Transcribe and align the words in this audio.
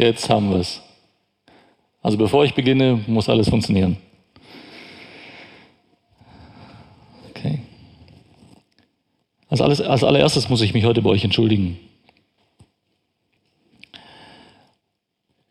Jetzt 0.00 0.30
haben 0.30 0.48
wir 0.48 0.60
es. 0.60 0.80
Also 2.00 2.16
bevor 2.16 2.46
ich 2.46 2.54
beginne, 2.54 3.04
muss 3.06 3.28
alles 3.28 3.50
funktionieren. 3.50 3.98
Okay. 7.28 7.58
Als, 9.50 9.60
alles, 9.60 9.82
als 9.82 10.02
allererstes 10.02 10.48
muss 10.48 10.62
ich 10.62 10.72
mich 10.72 10.86
heute 10.86 11.02
bei 11.02 11.10
euch 11.10 11.22
entschuldigen. 11.22 11.78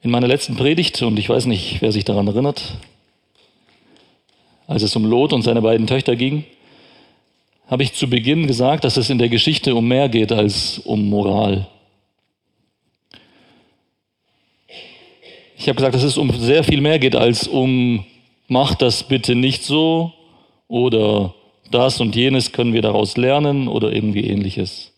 In 0.01 0.09
meiner 0.09 0.25
letzten 0.25 0.55
Predigt, 0.55 0.99
und 1.03 1.19
ich 1.19 1.29
weiß 1.29 1.45
nicht, 1.45 1.83
wer 1.83 1.91
sich 1.91 2.05
daran 2.05 2.25
erinnert, 2.25 2.73
als 4.65 4.81
es 4.81 4.95
um 4.95 5.05
Lot 5.05 5.31
und 5.31 5.43
seine 5.43 5.61
beiden 5.61 5.85
Töchter 5.85 6.15
ging, 6.15 6.43
habe 7.67 7.83
ich 7.83 7.93
zu 7.93 8.09
Beginn 8.09 8.47
gesagt, 8.47 8.83
dass 8.83 8.97
es 8.97 9.11
in 9.11 9.19
der 9.19 9.29
Geschichte 9.29 9.75
um 9.75 9.87
mehr 9.87 10.09
geht 10.09 10.31
als 10.31 10.79
um 10.79 11.07
Moral. 11.07 11.67
Ich 15.59 15.67
habe 15.67 15.75
gesagt, 15.75 15.93
dass 15.93 16.03
es 16.03 16.17
um 16.17 16.31
sehr 16.31 16.63
viel 16.63 16.79
mehr 16.79 16.99
geht 16.99 17.17
als 17.17 17.45
um 17.45 18.05
mach 18.47 18.75
das 18.75 19.03
bitte 19.03 19.35
nicht 19.35 19.65
so 19.65 20.13
oder 20.69 21.35
das 21.69 21.99
und 21.99 22.15
jenes 22.15 22.53
können 22.53 22.71
wir 22.71 22.81
daraus 22.81 23.17
lernen 23.17 23.67
oder 23.67 23.91
irgendwie 23.91 24.23
ähnliches. 24.23 24.93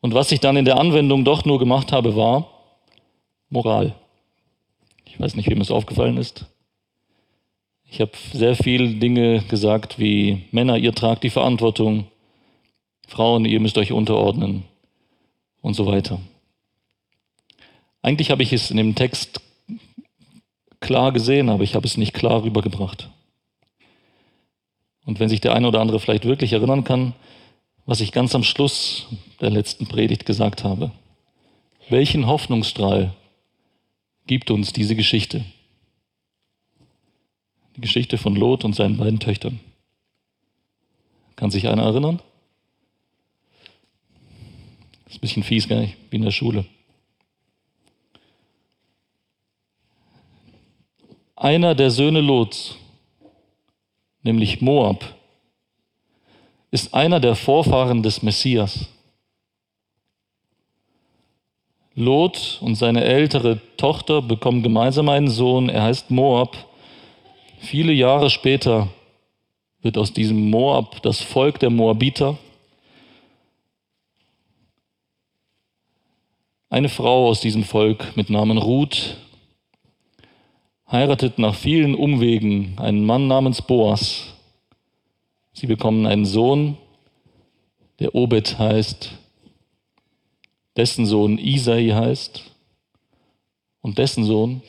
Und 0.00 0.14
was 0.14 0.32
ich 0.32 0.40
dann 0.40 0.56
in 0.56 0.64
der 0.64 0.80
Anwendung 0.80 1.26
doch 1.26 1.44
nur 1.44 1.58
gemacht 1.58 1.92
habe, 1.92 2.16
war 2.16 2.48
Moral. 3.50 3.94
Ich 5.04 5.20
weiß 5.20 5.36
nicht, 5.36 5.50
wem 5.50 5.60
es 5.60 5.70
aufgefallen 5.70 6.16
ist. 6.16 6.46
Ich 7.90 8.00
habe 8.00 8.12
sehr 8.32 8.56
viele 8.56 8.88
Dinge 8.94 9.42
gesagt 9.50 9.98
wie 9.98 10.44
Männer, 10.50 10.78
ihr 10.78 10.94
tragt 10.94 11.24
die 11.24 11.30
Verantwortung, 11.30 12.06
Frauen, 13.06 13.44
ihr 13.44 13.60
müsst 13.60 13.76
euch 13.76 13.92
unterordnen 13.92 14.64
und 15.60 15.74
so 15.74 15.84
weiter. 15.84 16.20
Eigentlich 18.02 18.32
habe 18.32 18.42
ich 18.42 18.52
es 18.52 18.70
in 18.72 18.76
dem 18.76 18.96
Text 18.96 19.41
klar 20.82 21.12
gesehen, 21.12 21.48
aber 21.48 21.64
ich 21.64 21.74
habe 21.74 21.86
es 21.86 21.96
nicht 21.96 22.12
klar 22.12 22.42
rübergebracht. 22.42 23.08
Und 25.04 25.18
wenn 25.18 25.28
sich 25.28 25.40
der 25.40 25.54
eine 25.54 25.68
oder 25.68 25.80
andere 25.80 25.98
vielleicht 25.98 26.24
wirklich 26.26 26.52
erinnern 26.52 26.84
kann, 26.84 27.14
was 27.86 28.00
ich 28.00 28.12
ganz 28.12 28.34
am 28.34 28.44
Schluss 28.44 29.06
der 29.40 29.50
letzten 29.50 29.86
Predigt 29.86 30.26
gesagt 30.26 30.64
habe. 30.64 30.92
Welchen 31.88 32.26
Hoffnungsstrahl 32.26 33.14
gibt 34.26 34.50
uns 34.50 34.72
diese 34.72 34.94
Geschichte? 34.94 35.44
Die 37.76 37.80
Geschichte 37.80 38.18
von 38.18 38.36
Lot 38.36 38.64
und 38.64 38.74
seinen 38.74 38.98
beiden 38.98 39.18
Töchtern. 39.18 39.58
Kann 41.34 41.50
sich 41.50 41.68
einer 41.68 41.82
erinnern? 41.82 42.20
Das 45.04 45.14
ist 45.14 45.18
ein 45.18 45.20
bisschen 45.20 45.42
fies, 45.42 45.66
gell? 45.66 45.84
Ich 45.84 45.96
in 46.10 46.22
der 46.22 46.30
Schule. 46.30 46.66
Einer 51.42 51.74
der 51.74 51.90
Söhne 51.90 52.20
Lots, 52.20 52.76
nämlich 54.22 54.60
Moab, 54.60 55.04
ist 56.70 56.94
einer 56.94 57.18
der 57.18 57.34
Vorfahren 57.34 58.04
des 58.04 58.22
Messias. 58.22 58.86
Lot 61.96 62.60
und 62.60 62.76
seine 62.76 63.02
ältere 63.02 63.60
Tochter 63.76 64.22
bekommen 64.22 64.62
gemeinsam 64.62 65.08
einen 65.08 65.26
Sohn, 65.26 65.68
er 65.68 65.82
heißt 65.82 66.12
Moab. 66.12 66.56
Viele 67.58 67.92
Jahre 67.92 68.30
später 68.30 68.86
wird 69.80 69.98
aus 69.98 70.12
diesem 70.12 70.48
Moab 70.48 71.02
das 71.02 71.20
Volk 71.20 71.58
der 71.58 71.70
Moabiter. 71.70 72.38
Eine 76.70 76.88
Frau 76.88 77.26
aus 77.26 77.40
diesem 77.40 77.64
Volk 77.64 78.16
mit 78.16 78.30
Namen 78.30 78.58
Ruth 78.58 79.16
heiratet 80.92 81.38
nach 81.38 81.54
vielen 81.54 81.94
Umwegen 81.94 82.78
einen 82.78 83.04
Mann 83.04 83.26
namens 83.26 83.62
Boas. 83.62 84.26
Sie 85.54 85.66
bekommen 85.66 86.06
einen 86.06 86.26
Sohn, 86.26 86.76
der 87.98 88.14
Obed 88.14 88.58
heißt, 88.58 89.10
dessen 90.76 91.06
Sohn 91.06 91.38
Isai 91.38 91.88
heißt 91.88 92.42
und 93.80 93.98
dessen 93.98 94.24
Sohn 94.24 94.62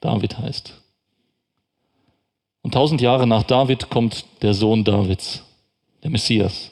David 0.00 0.38
heißt. 0.38 0.74
Und 2.62 2.74
tausend 2.74 3.00
Jahre 3.00 3.26
nach 3.26 3.42
David 3.42 3.90
kommt 3.90 4.24
der 4.40 4.54
Sohn 4.54 4.84
Davids, 4.84 5.42
der 6.02 6.10
Messias. 6.10 6.70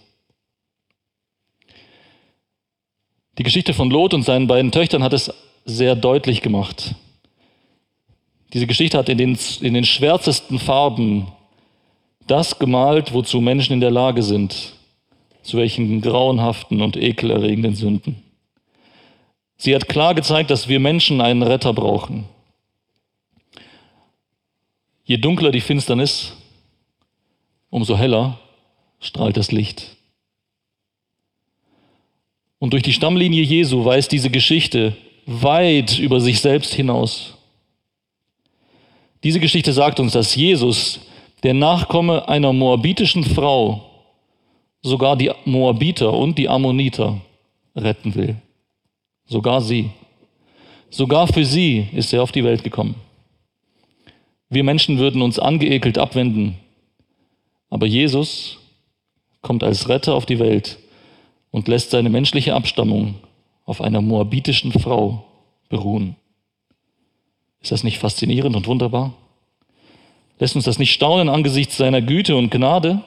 Die 3.38 3.42
Geschichte 3.42 3.74
von 3.74 3.90
Lot 3.90 4.14
und 4.14 4.22
seinen 4.22 4.46
beiden 4.46 4.70
Töchtern 4.72 5.02
hat 5.02 5.12
es 5.12 5.32
sehr 5.64 5.96
deutlich 5.96 6.42
gemacht. 6.42 6.94
Diese 8.52 8.66
Geschichte 8.66 8.98
hat 8.98 9.08
in 9.08 9.18
den, 9.18 9.38
in 9.60 9.74
den 9.74 9.84
schwärzesten 9.84 10.58
Farben 10.58 11.28
das 12.26 12.58
gemalt, 12.58 13.12
wozu 13.12 13.40
Menschen 13.40 13.74
in 13.74 13.80
der 13.80 13.90
Lage 13.90 14.22
sind, 14.22 14.74
zu 15.42 15.56
welchen 15.56 16.00
grauenhaften 16.00 16.82
und 16.82 16.96
ekelerregenden 16.96 17.74
Sünden. 17.74 18.22
Sie 19.56 19.74
hat 19.74 19.88
klar 19.88 20.14
gezeigt, 20.14 20.50
dass 20.50 20.68
wir 20.68 20.80
Menschen 20.80 21.20
einen 21.20 21.42
Retter 21.42 21.72
brauchen. 21.72 22.24
Je 25.04 25.16
dunkler 25.16 25.50
die 25.50 25.60
Finsternis, 25.60 26.32
umso 27.68 27.96
heller 27.96 28.38
strahlt 29.00 29.36
das 29.36 29.52
Licht. 29.52 29.96
Und 32.58 32.72
durch 32.72 32.82
die 32.82 32.92
Stammlinie 32.92 33.42
Jesu 33.42 33.84
weist 33.84 34.12
diese 34.12 34.30
Geschichte 34.30 34.96
weit 35.26 35.98
über 35.98 36.20
sich 36.20 36.40
selbst 36.40 36.74
hinaus. 36.74 37.36
Diese 39.22 39.40
Geschichte 39.40 39.72
sagt 39.72 40.00
uns, 40.00 40.12
dass 40.12 40.34
Jesus, 40.34 41.00
der 41.42 41.54
Nachkomme 41.54 42.28
einer 42.28 42.52
moabitischen 42.52 43.24
Frau, 43.24 43.82
sogar 44.82 45.16
die 45.16 45.30
Moabiter 45.44 46.12
und 46.12 46.38
die 46.38 46.48
Ammoniter 46.48 47.20
retten 47.76 48.14
will. 48.14 48.36
Sogar 49.26 49.60
sie. 49.60 49.90
Sogar 50.88 51.28
für 51.28 51.44
sie 51.44 51.86
ist 51.92 52.12
er 52.12 52.22
auf 52.22 52.32
die 52.32 52.44
Welt 52.44 52.64
gekommen. 52.64 52.94
Wir 54.48 54.64
Menschen 54.64 54.98
würden 54.98 55.22
uns 55.22 55.38
angeekelt 55.38 55.98
abwenden. 55.98 56.56
Aber 57.68 57.86
Jesus 57.86 58.58
kommt 59.42 59.62
als 59.62 59.88
Retter 59.88 60.14
auf 60.14 60.26
die 60.26 60.40
Welt 60.40 60.78
und 61.50 61.68
lässt 61.68 61.90
seine 61.90 62.10
menschliche 62.10 62.54
Abstammung 62.54 63.14
auf 63.64 63.80
einer 63.80 64.00
moabitischen 64.00 64.72
Frau 64.72 65.24
beruhen. 65.68 66.16
Ist 67.60 67.72
das 67.72 67.84
nicht 67.84 67.98
faszinierend 67.98 68.56
und 68.56 68.66
wunderbar? 68.66 69.14
Lässt 70.38 70.56
uns 70.56 70.64
das 70.64 70.78
nicht 70.78 70.92
staunen 70.92 71.28
angesichts 71.28 71.76
seiner 71.76 72.00
Güte 72.00 72.34
und 72.34 72.50
Gnade? 72.50 73.02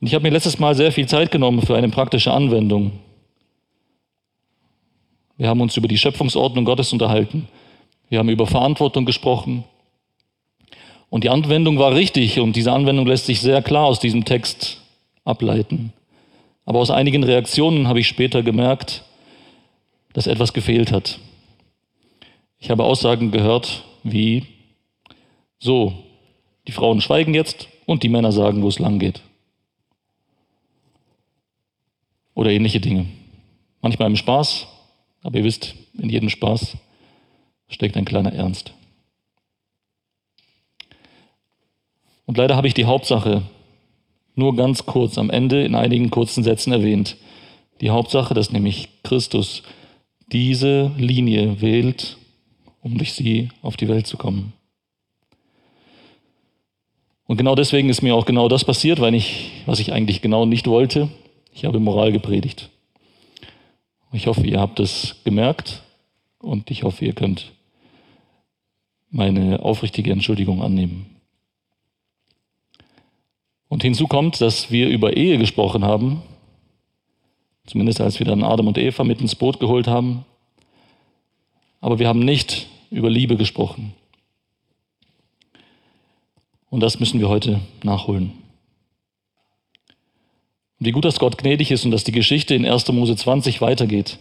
Und 0.00 0.06
ich 0.06 0.14
habe 0.14 0.22
mir 0.22 0.30
letztes 0.30 0.58
Mal 0.58 0.74
sehr 0.74 0.92
viel 0.92 1.08
Zeit 1.08 1.30
genommen 1.30 1.62
für 1.62 1.76
eine 1.76 1.88
praktische 1.88 2.32
Anwendung. 2.32 2.92
Wir 5.38 5.48
haben 5.48 5.60
uns 5.60 5.76
über 5.76 5.88
die 5.88 5.98
Schöpfungsordnung 5.98 6.64
Gottes 6.64 6.92
unterhalten. 6.92 7.48
Wir 8.08 8.18
haben 8.18 8.28
über 8.28 8.46
Verantwortung 8.46 9.06
gesprochen. 9.06 9.64
Und 11.08 11.24
die 11.24 11.30
Anwendung 11.30 11.78
war 11.78 11.94
richtig 11.94 12.38
und 12.40 12.56
diese 12.56 12.72
Anwendung 12.72 13.06
lässt 13.06 13.26
sich 13.26 13.40
sehr 13.40 13.62
klar 13.62 13.86
aus 13.86 14.00
diesem 14.00 14.24
Text 14.24 14.82
ableiten. 15.24 15.92
Aber 16.66 16.80
aus 16.80 16.90
einigen 16.90 17.24
Reaktionen 17.24 17.88
habe 17.88 18.00
ich 18.00 18.08
später 18.08 18.42
gemerkt, 18.42 19.04
dass 20.12 20.26
etwas 20.26 20.52
gefehlt 20.52 20.92
hat. 20.92 21.18
Ich 22.66 22.70
habe 22.70 22.82
Aussagen 22.82 23.30
gehört 23.30 23.84
wie, 24.02 24.44
so, 25.60 26.02
die 26.66 26.72
Frauen 26.72 27.00
schweigen 27.00 27.32
jetzt 27.32 27.68
und 27.86 28.02
die 28.02 28.08
Männer 28.08 28.32
sagen, 28.32 28.60
wo 28.64 28.66
es 28.66 28.80
lang 28.80 28.98
geht. 28.98 29.22
Oder 32.34 32.50
ähnliche 32.50 32.80
Dinge. 32.80 33.06
Manchmal 33.82 34.08
im 34.08 34.16
Spaß, 34.16 34.66
aber 35.22 35.38
ihr 35.38 35.44
wisst, 35.44 35.76
in 35.96 36.10
jedem 36.10 36.28
Spaß 36.28 36.76
steckt 37.68 37.96
ein 37.96 38.04
kleiner 38.04 38.32
Ernst. 38.32 38.74
Und 42.24 42.36
leider 42.36 42.56
habe 42.56 42.66
ich 42.66 42.74
die 42.74 42.86
Hauptsache 42.86 43.42
nur 44.34 44.56
ganz 44.56 44.86
kurz 44.86 45.18
am 45.18 45.30
Ende 45.30 45.64
in 45.64 45.76
einigen 45.76 46.10
kurzen 46.10 46.42
Sätzen 46.42 46.72
erwähnt. 46.72 47.16
Die 47.80 47.90
Hauptsache, 47.90 48.34
dass 48.34 48.50
nämlich 48.50 48.88
Christus 49.04 49.62
diese 50.32 50.90
Linie 50.96 51.60
wählt, 51.60 52.16
um 52.86 52.98
durch 52.98 53.14
sie 53.14 53.48
auf 53.62 53.76
die 53.76 53.88
Welt 53.88 54.06
zu 54.06 54.16
kommen. 54.16 54.52
Und 57.26 57.36
genau 57.36 57.56
deswegen 57.56 57.88
ist 57.88 58.00
mir 58.00 58.14
auch 58.14 58.26
genau 58.26 58.48
das 58.48 58.64
passiert, 58.64 59.00
weil 59.00 59.16
ich, 59.16 59.50
was 59.66 59.80
ich 59.80 59.92
eigentlich 59.92 60.22
genau 60.22 60.46
nicht 60.46 60.68
wollte. 60.68 61.08
Ich 61.52 61.64
habe 61.64 61.80
Moral 61.80 62.12
gepredigt. 62.12 62.70
Ich 64.12 64.28
hoffe, 64.28 64.46
ihr 64.46 64.60
habt 64.60 64.78
es 64.78 65.16
gemerkt 65.24 65.82
und 66.38 66.70
ich 66.70 66.84
hoffe, 66.84 67.04
ihr 67.04 67.12
könnt 67.12 67.50
meine 69.10 69.64
aufrichtige 69.64 70.12
Entschuldigung 70.12 70.62
annehmen. 70.62 71.06
Und 73.66 73.82
hinzu 73.82 74.06
kommt, 74.06 74.40
dass 74.40 74.70
wir 74.70 74.88
über 74.88 75.16
Ehe 75.16 75.38
gesprochen 75.38 75.84
haben, 75.84 76.22
zumindest 77.66 78.00
als 78.00 78.20
wir 78.20 78.26
dann 78.26 78.44
Adam 78.44 78.68
und 78.68 78.78
Eva 78.78 79.02
mit 79.02 79.20
ins 79.20 79.34
Boot 79.34 79.58
geholt 79.58 79.88
haben. 79.88 80.24
aber 81.80 81.98
wir 81.98 82.06
haben 82.06 82.20
nicht 82.20 82.65
über 82.90 83.10
Liebe 83.10 83.36
gesprochen. 83.36 83.94
Und 86.70 86.80
das 86.80 87.00
müssen 87.00 87.20
wir 87.20 87.28
heute 87.28 87.60
nachholen. 87.82 88.32
Wie 90.78 90.92
gut, 90.92 91.04
dass 91.04 91.18
Gott 91.18 91.38
gnädig 91.38 91.70
ist 91.70 91.84
und 91.84 91.90
dass 91.90 92.04
die 92.04 92.12
Geschichte 92.12 92.54
in 92.54 92.66
1. 92.66 92.88
Mose 92.92 93.16
20 93.16 93.60
weitergeht. 93.60 94.18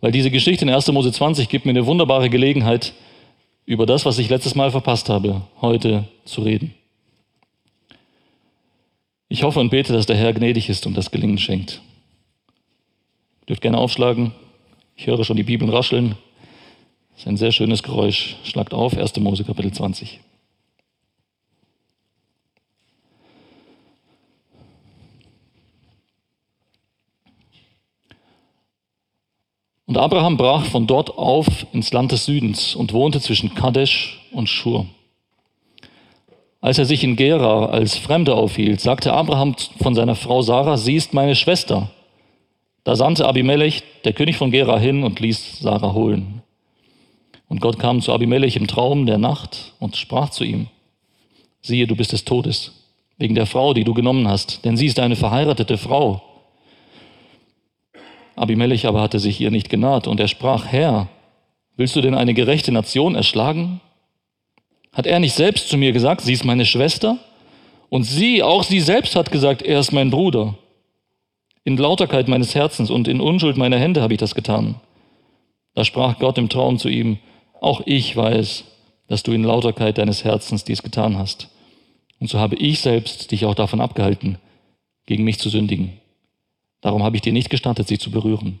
Weil 0.00 0.12
diese 0.12 0.30
Geschichte 0.30 0.64
in 0.64 0.70
1. 0.70 0.86
Mose 0.92 1.10
20 1.10 1.48
gibt 1.48 1.64
mir 1.64 1.70
eine 1.70 1.86
wunderbare 1.86 2.30
Gelegenheit, 2.30 2.94
über 3.66 3.84
das, 3.84 4.06
was 4.06 4.18
ich 4.18 4.30
letztes 4.30 4.54
Mal 4.54 4.70
verpasst 4.70 5.10
habe, 5.10 5.42
heute 5.60 6.08
zu 6.24 6.40
reden. 6.40 6.72
Ich 9.28 9.42
hoffe 9.42 9.60
und 9.60 9.68
bete, 9.68 9.92
dass 9.92 10.06
der 10.06 10.16
Herr 10.16 10.32
gnädig 10.32 10.70
ist 10.70 10.86
und 10.86 10.96
das 10.96 11.10
Gelingen 11.10 11.36
schenkt. 11.36 11.82
Ihr 13.42 13.46
dürft 13.48 13.60
gerne 13.60 13.76
aufschlagen. 13.76 14.32
Ich 14.96 15.06
höre 15.06 15.22
schon 15.22 15.36
die 15.36 15.42
Bibeln 15.42 15.70
rascheln. 15.70 16.16
Das 17.18 17.24
ist 17.24 17.30
ein 17.30 17.36
sehr 17.36 17.50
schönes 17.50 17.82
Geräusch. 17.82 18.36
Schlagt 18.44 18.72
auf, 18.72 18.96
1. 18.96 19.16
Mose 19.16 19.42
Kapitel 19.42 19.72
20. 19.72 20.20
Und 29.86 29.98
Abraham 29.98 30.36
brach 30.36 30.64
von 30.66 30.86
dort 30.86 31.18
auf 31.18 31.66
ins 31.72 31.92
Land 31.92 32.12
des 32.12 32.24
Südens 32.24 32.76
und 32.76 32.92
wohnte 32.92 33.20
zwischen 33.20 33.52
Kadesh 33.52 34.24
und 34.30 34.48
Schur. 34.48 34.86
Als 36.60 36.78
er 36.78 36.84
sich 36.84 37.02
in 37.02 37.16
Gera 37.16 37.66
als 37.66 37.96
Fremder 37.96 38.36
aufhielt, 38.36 38.80
sagte 38.80 39.12
Abraham 39.12 39.56
von 39.82 39.96
seiner 39.96 40.14
Frau 40.14 40.42
Sarah, 40.42 40.76
sie 40.76 40.94
ist 40.94 41.14
meine 41.14 41.34
Schwester. 41.34 41.90
Da 42.84 42.94
sandte 42.94 43.26
Abimelech, 43.26 43.82
der 44.04 44.12
König 44.12 44.36
von 44.36 44.52
Gera, 44.52 44.78
hin 44.78 45.02
und 45.02 45.18
ließ 45.18 45.58
Sarah 45.58 45.94
holen. 45.94 46.42
Und 47.48 47.60
Gott 47.60 47.78
kam 47.78 48.02
zu 48.02 48.12
Abimelech 48.12 48.56
im 48.56 48.66
Traum 48.66 49.06
der 49.06 49.18
Nacht 49.18 49.72
und 49.78 49.96
sprach 49.96 50.30
zu 50.30 50.44
ihm, 50.44 50.68
siehe, 51.62 51.86
du 51.86 51.96
bist 51.96 52.12
des 52.12 52.24
Todes, 52.24 52.72
wegen 53.16 53.34
der 53.34 53.46
Frau, 53.46 53.74
die 53.74 53.84
du 53.84 53.94
genommen 53.94 54.28
hast, 54.28 54.64
denn 54.64 54.76
sie 54.76 54.86
ist 54.86 55.00
eine 55.00 55.16
verheiratete 55.16 55.78
Frau. 55.78 56.22
Abimelech 58.36 58.86
aber 58.86 59.00
hatte 59.00 59.18
sich 59.18 59.40
ihr 59.40 59.50
nicht 59.50 59.70
genaht 59.70 60.06
und 60.06 60.20
er 60.20 60.28
sprach, 60.28 60.66
Herr, 60.66 61.08
willst 61.76 61.96
du 61.96 62.00
denn 62.00 62.14
eine 62.14 62.34
gerechte 62.34 62.70
Nation 62.70 63.14
erschlagen? 63.14 63.80
Hat 64.92 65.06
er 65.06 65.18
nicht 65.18 65.34
selbst 65.34 65.68
zu 65.68 65.76
mir 65.76 65.92
gesagt, 65.92 66.20
sie 66.20 66.32
ist 66.32 66.44
meine 66.44 66.66
Schwester? 66.66 67.18
Und 67.88 68.04
sie, 68.04 68.42
auch 68.42 68.62
sie 68.62 68.80
selbst 68.80 69.16
hat 69.16 69.32
gesagt, 69.32 69.62
er 69.62 69.80
ist 69.80 69.92
mein 69.92 70.10
Bruder. 70.10 70.54
In 71.64 71.76
Lauterkeit 71.76 72.28
meines 72.28 72.54
Herzens 72.54 72.90
und 72.90 73.08
in 73.08 73.20
Unschuld 73.20 73.56
meiner 73.56 73.78
Hände 73.78 74.02
habe 74.02 74.14
ich 74.14 74.18
das 74.18 74.34
getan. 74.34 74.76
Da 75.74 75.84
sprach 75.84 76.18
Gott 76.18 76.38
im 76.38 76.48
Traum 76.48 76.78
zu 76.78 76.88
ihm, 76.88 77.18
auch 77.60 77.82
ich 77.86 78.16
weiß, 78.16 78.64
dass 79.08 79.22
du 79.22 79.32
in 79.32 79.44
Lauterkeit 79.44 79.98
deines 79.98 80.24
Herzens 80.24 80.64
dies 80.64 80.82
getan 80.82 81.18
hast. 81.18 81.48
Und 82.20 82.28
so 82.28 82.38
habe 82.38 82.56
ich 82.56 82.80
selbst 82.80 83.30
dich 83.30 83.44
auch 83.44 83.54
davon 83.54 83.80
abgehalten, 83.80 84.38
gegen 85.06 85.24
mich 85.24 85.38
zu 85.38 85.48
sündigen. 85.48 85.92
Darum 86.80 87.02
habe 87.02 87.16
ich 87.16 87.22
dir 87.22 87.32
nicht 87.32 87.50
gestattet, 87.50 87.88
sie 87.88 87.98
zu 87.98 88.10
berühren. 88.10 88.60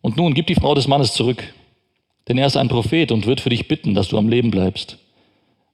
Und 0.00 0.16
nun 0.16 0.34
gib 0.34 0.46
die 0.46 0.54
Frau 0.54 0.74
des 0.74 0.88
Mannes 0.88 1.14
zurück, 1.14 1.54
denn 2.28 2.38
er 2.38 2.46
ist 2.46 2.56
ein 2.56 2.68
Prophet 2.68 3.10
und 3.12 3.26
wird 3.26 3.40
für 3.40 3.50
dich 3.50 3.68
bitten, 3.68 3.94
dass 3.94 4.08
du 4.08 4.18
am 4.18 4.28
Leben 4.28 4.50
bleibst. 4.50 4.98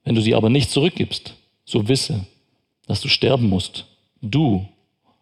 Wenn 0.03 0.15
du 0.15 0.21
sie 0.21 0.35
aber 0.35 0.49
nicht 0.49 0.71
zurückgibst, 0.71 1.35
so 1.65 1.87
wisse, 1.87 2.25
dass 2.87 3.01
du 3.01 3.07
sterben 3.07 3.49
musst, 3.49 3.85
du 4.21 4.67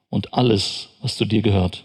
und 0.10 0.33
alles, 0.33 0.89
was 1.01 1.18
zu 1.18 1.25
dir 1.25 1.42
gehört. 1.42 1.83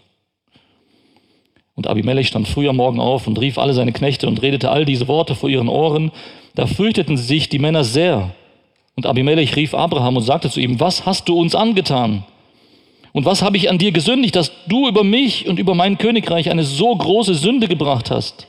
Und 1.75 1.87
Abimelech 1.87 2.27
stand 2.27 2.47
früh 2.47 2.69
am 2.69 2.77
Morgen 2.77 2.99
auf 2.99 3.27
und 3.27 3.39
rief 3.39 3.57
alle 3.57 3.73
seine 3.73 3.93
Knechte 3.93 4.27
und 4.27 4.41
redete 4.41 4.69
all 4.69 4.85
diese 4.85 5.07
Worte 5.07 5.35
vor 5.35 5.49
ihren 5.49 5.67
Ohren. 5.67 6.11
Da 6.55 6.67
fürchteten 6.67 7.17
sich 7.17 7.49
die 7.49 7.59
Männer 7.59 7.83
sehr. 7.83 8.35
Und 8.95 9.07
Abimelech 9.07 9.55
rief 9.55 9.73
Abraham 9.73 10.17
und 10.17 10.23
sagte 10.23 10.49
zu 10.49 10.59
ihm, 10.59 10.79
was 10.79 11.05
hast 11.05 11.27
du 11.27 11.39
uns 11.39 11.55
angetan? 11.55 12.23
Und 13.11 13.25
was 13.25 13.41
habe 13.41 13.57
ich 13.57 13.69
an 13.69 13.77
dir 13.77 13.91
gesündigt, 13.91 14.35
dass 14.35 14.51
du 14.67 14.87
über 14.87 15.03
mich 15.03 15.47
und 15.47 15.59
über 15.59 15.73
mein 15.75 15.97
Königreich 15.97 16.49
eine 16.49 16.63
so 16.63 16.95
große 16.95 17.33
Sünde 17.33 17.67
gebracht 17.67 18.11
hast? 18.11 18.47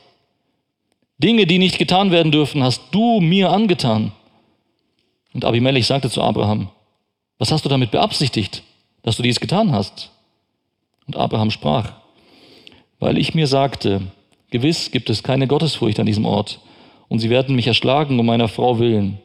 Dinge, 1.17 1.47
die 1.47 1.59
nicht 1.59 1.79
getan 1.79 2.11
werden 2.11 2.31
dürfen, 2.31 2.63
hast 2.63 2.81
du 2.91 3.21
mir 3.21 3.51
angetan. 3.51 4.11
Und 5.33 5.45
Abimelech 5.45 5.87
sagte 5.87 6.09
zu 6.09 6.21
Abraham, 6.21 6.69
was 7.37 7.51
hast 7.51 7.65
du 7.65 7.69
damit 7.69 7.91
beabsichtigt, 7.91 8.63
dass 9.03 9.17
du 9.17 9.23
dies 9.23 9.39
getan 9.39 9.71
hast? 9.71 10.11
Und 11.07 11.15
Abraham 11.15 11.51
sprach, 11.51 11.93
weil 12.99 13.17
ich 13.17 13.33
mir 13.33 13.47
sagte, 13.47 14.01
gewiss 14.51 14.91
gibt 14.91 15.09
es 15.09 15.23
keine 15.23 15.47
Gottesfurcht 15.47 15.99
an 15.99 16.05
diesem 16.05 16.25
Ort, 16.25 16.59
und 17.07 17.19
sie 17.19 17.29
werden 17.29 17.55
mich 17.55 17.67
erschlagen 17.67 18.19
um 18.19 18.25
meiner 18.25 18.47
Frau 18.47 18.79
willen. 18.79 19.19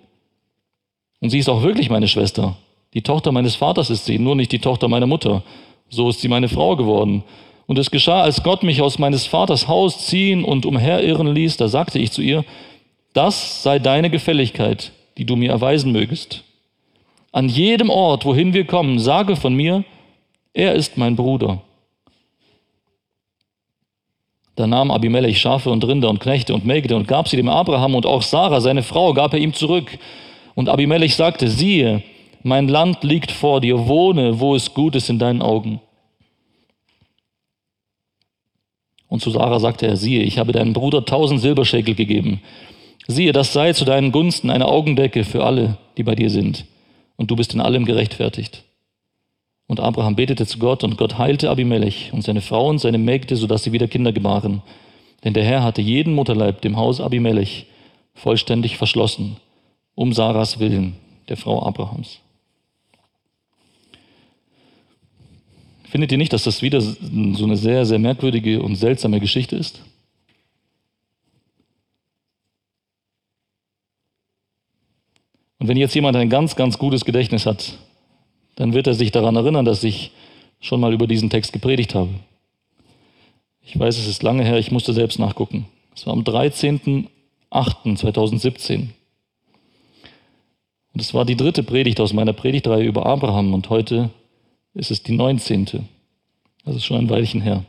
Und 1.20 1.30
sie 1.30 1.38
ist 1.38 1.48
auch 1.48 1.62
wirklich 1.62 1.90
meine 1.90 2.08
Schwester. 2.08 2.56
Die 2.94 3.02
Tochter 3.02 3.32
meines 3.32 3.54
Vaters 3.54 3.90
ist 3.90 4.06
sie, 4.06 4.18
nur 4.18 4.34
nicht 4.34 4.52
die 4.52 4.58
Tochter 4.58 4.88
meiner 4.88 5.06
Mutter. 5.06 5.42
So 5.88 6.08
ist 6.08 6.20
sie 6.20 6.28
meine 6.28 6.48
Frau 6.48 6.76
geworden. 6.76 7.24
Und 7.66 7.78
es 7.78 7.90
geschah, 7.90 8.22
als 8.22 8.42
Gott 8.42 8.62
mich 8.62 8.82
aus 8.82 8.98
meines 8.98 9.26
Vaters 9.26 9.68
Haus 9.68 10.06
ziehen 10.06 10.44
und 10.44 10.66
umherirren 10.66 11.32
ließ, 11.32 11.56
da 11.56 11.68
sagte 11.68 11.98
ich 11.98 12.10
zu 12.10 12.22
ihr, 12.22 12.44
das 13.12 13.62
sei 13.62 13.78
deine 13.78 14.10
Gefälligkeit, 14.10 14.92
die 15.18 15.24
du 15.24 15.36
mir 15.36 15.50
erweisen 15.50 15.92
mögest. 15.92 16.42
An 17.32 17.48
jedem 17.48 17.90
Ort, 17.90 18.24
wohin 18.24 18.54
wir 18.54 18.64
kommen, 18.64 18.98
sage 18.98 19.36
von 19.36 19.54
mir, 19.54 19.84
er 20.52 20.74
ist 20.74 20.96
mein 20.96 21.14
Bruder. 21.14 21.62
Da 24.56 24.66
nahm 24.66 24.90
Abimelech 24.90 25.40
Schafe 25.40 25.70
und 25.70 25.86
Rinder 25.86 26.10
und 26.10 26.20
Knechte 26.20 26.54
und 26.54 26.66
Mägde 26.66 26.96
und 26.96 27.08
gab 27.08 27.28
sie 27.28 27.36
dem 27.36 27.48
Abraham 27.48 27.94
und 27.94 28.06
auch 28.06 28.22
Sarah, 28.22 28.60
seine 28.60 28.82
Frau, 28.82 29.14
gab 29.14 29.32
er 29.32 29.40
ihm 29.40 29.54
zurück. 29.54 29.98
Und 30.54 30.68
Abimelech 30.68 31.16
sagte, 31.16 31.48
siehe, 31.48 32.02
mein 32.42 32.68
Land 32.68 33.02
liegt 33.04 33.30
vor 33.30 33.60
dir, 33.60 33.86
wohne, 33.86 34.40
wo 34.40 34.54
es 34.54 34.74
gut 34.74 34.96
ist 34.96 35.08
in 35.08 35.18
deinen 35.18 35.42
Augen. 35.42 35.80
Und 39.08 39.20
zu 39.22 39.30
Sarah 39.30 39.58
sagte 39.58 39.86
er, 39.86 39.96
siehe, 39.96 40.22
ich 40.22 40.38
habe 40.38 40.52
deinem 40.52 40.72
Bruder 40.72 41.04
tausend 41.04 41.40
Silberschäkel 41.40 41.94
gegeben. 41.94 42.40
Siehe, 43.08 43.32
das 43.32 43.52
sei 43.52 43.72
zu 43.72 43.84
deinen 43.84 44.12
Gunsten 44.12 44.50
eine 44.50 44.66
Augendecke 44.66 45.24
für 45.24 45.44
alle, 45.44 45.78
die 45.96 46.04
bei 46.04 46.14
dir 46.14 46.30
sind. 46.30 46.64
Und 47.16 47.30
du 47.30 47.36
bist 47.36 47.52
in 47.52 47.60
allem 47.60 47.84
gerechtfertigt. 47.84 48.64
Und 49.70 49.78
Abraham 49.78 50.16
betete 50.16 50.46
zu 50.46 50.58
Gott, 50.58 50.82
und 50.82 50.96
Gott 50.96 51.16
heilte 51.16 51.48
Abimelech 51.48 52.10
und 52.12 52.22
seine 52.22 52.40
Frau 52.40 52.68
und 52.68 52.80
seine 52.80 52.98
Mägde, 52.98 53.36
sodass 53.36 53.62
sie 53.62 53.70
wieder 53.70 53.86
Kinder 53.86 54.10
gebaren. 54.10 54.62
Denn 55.22 55.32
der 55.32 55.44
Herr 55.44 55.62
hatte 55.62 55.80
jeden 55.80 56.12
Mutterleib 56.12 56.60
dem 56.60 56.76
Haus 56.76 57.00
Abimelech 57.00 57.66
vollständig 58.12 58.78
verschlossen, 58.78 59.36
um 59.94 60.12
Sarahs 60.12 60.58
willen, 60.58 60.96
der 61.28 61.36
Frau 61.36 61.64
Abrahams. 61.64 62.18
Findet 65.84 66.10
ihr 66.10 66.18
nicht, 66.18 66.32
dass 66.32 66.42
das 66.42 66.62
wieder 66.62 66.80
so 66.80 67.44
eine 67.44 67.56
sehr, 67.56 67.86
sehr 67.86 68.00
merkwürdige 68.00 68.62
und 68.62 68.74
seltsame 68.74 69.20
Geschichte 69.20 69.54
ist? 69.54 69.82
Und 75.60 75.68
wenn 75.68 75.76
jetzt 75.76 75.94
jemand 75.94 76.16
ein 76.16 76.28
ganz, 76.28 76.56
ganz 76.56 76.76
gutes 76.76 77.04
Gedächtnis 77.04 77.46
hat, 77.46 77.78
dann 78.60 78.74
wird 78.74 78.86
er 78.86 78.92
sich 78.92 79.10
daran 79.10 79.36
erinnern, 79.36 79.64
dass 79.64 79.82
ich 79.84 80.10
schon 80.60 80.80
mal 80.80 80.92
über 80.92 81.06
diesen 81.06 81.30
Text 81.30 81.54
gepredigt 81.54 81.94
habe. 81.94 82.10
Ich 83.62 83.78
weiß, 83.78 83.96
es 83.96 84.06
ist 84.06 84.22
lange 84.22 84.44
her, 84.44 84.58
ich 84.58 84.70
musste 84.70 84.92
selbst 84.92 85.18
nachgucken. 85.18 85.64
Es 85.96 86.06
war 86.06 86.12
am 86.12 86.24
13.08.2017. 86.24 88.88
Und 90.92 91.00
es 91.00 91.14
war 91.14 91.24
die 91.24 91.38
dritte 91.38 91.62
Predigt 91.62 92.00
aus 92.00 92.12
meiner 92.12 92.34
Predigtreihe 92.34 92.84
über 92.84 93.06
Abraham 93.06 93.54
und 93.54 93.70
heute 93.70 94.10
ist 94.74 94.90
es 94.90 95.02
die 95.02 95.12
19. 95.12 95.88
Das 96.66 96.76
ist 96.76 96.84
schon 96.84 96.98
ein 96.98 97.08
Weilchen 97.08 97.40
her. 97.40 97.64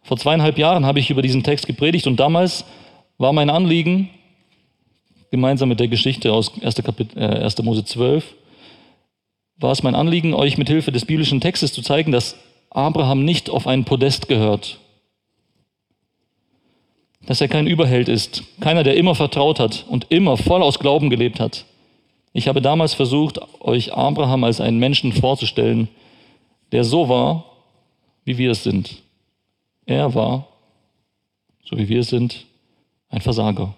Vor 0.00 0.16
zweieinhalb 0.16 0.56
Jahren 0.56 0.86
habe 0.86 0.98
ich 0.98 1.10
über 1.10 1.20
diesen 1.20 1.42
Text 1.42 1.66
gepredigt 1.66 2.06
und 2.06 2.18
damals 2.18 2.64
war 3.18 3.34
mein 3.34 3.50
Anliegen, 3.50 4.08
gemeinsam 5.30 5.68
mit 5.68 5.78
der 5.78 5.88
Geschichte 5.88 6.32
aus 6.32 6.52
1. 6.62 6.76
Kapit 6.76 7.14
äh, 7.18 7.20
1. 7.20 7.62
Mose 7.62 7.84
12, 7.84 8.34
war 9.58 9.72
es 9.72 9.82
mein 9.82 9.94
Anliegen, 9.94 10.34
euch 10.34 10.58
mit 10.58 10.68
Hilfe 10.68 10.92
des 10.92 11.04
biblischen 11.04 11.40
Textes 11.40 11.72
zu 11.72 11.82
zeigen, 11.82 12.12
dass 12.12 12.36
Abraham 12.70 13.24
nicht 13.24 13.48
auf 13.48 13.66
ein 13.66 13.84
Podest 13.84 14.28
gehört. 14.28 14.78
Dass 17.24 17.40
er 17.40 17.48
kein 17.48 17.66
Überheld 17.66 18.08
ist, 18.08 18.44
keiner, 18.60 18.84
der 18.84 18.96
immer 18.96 19.14
vertraut 19.14 19.58
hat 19.58 19.86
und 19.88 20.06
immer 20.10 20.36
voll 20.36 20.62
aus 20.62 20.78
Glauben 20.78 21.10
gelebt 21.10 21.40
hat. 21.40 21.64
Ich 22.32 22.48
habe 22.48 22.60
damals 22.60 22.92
versucht, 22.92 23.40
euch 23.60 23.94
Abraham 23.94 24.44
als 24.44 24.60
einen 24.60 24.78
Menschen 24.78 25.12
vorzustellen, 25.12 25.88
der 26.72 26.84
so 26.84 27.08
war, 27.08 27.44
wie 28.24 28.36
wir 28.36 28.50
es 28.50 28.62
sind. 28.62 29.02
Er 29.86 30.14
war, 30.14 30.46
so 31.64 31.78
wie 31.78 31.88
wir 31.88 32.00
es 32.00 32.08
sind, 32.08 32.44
ein 33.08 33.22
Versager. 33.22 33.74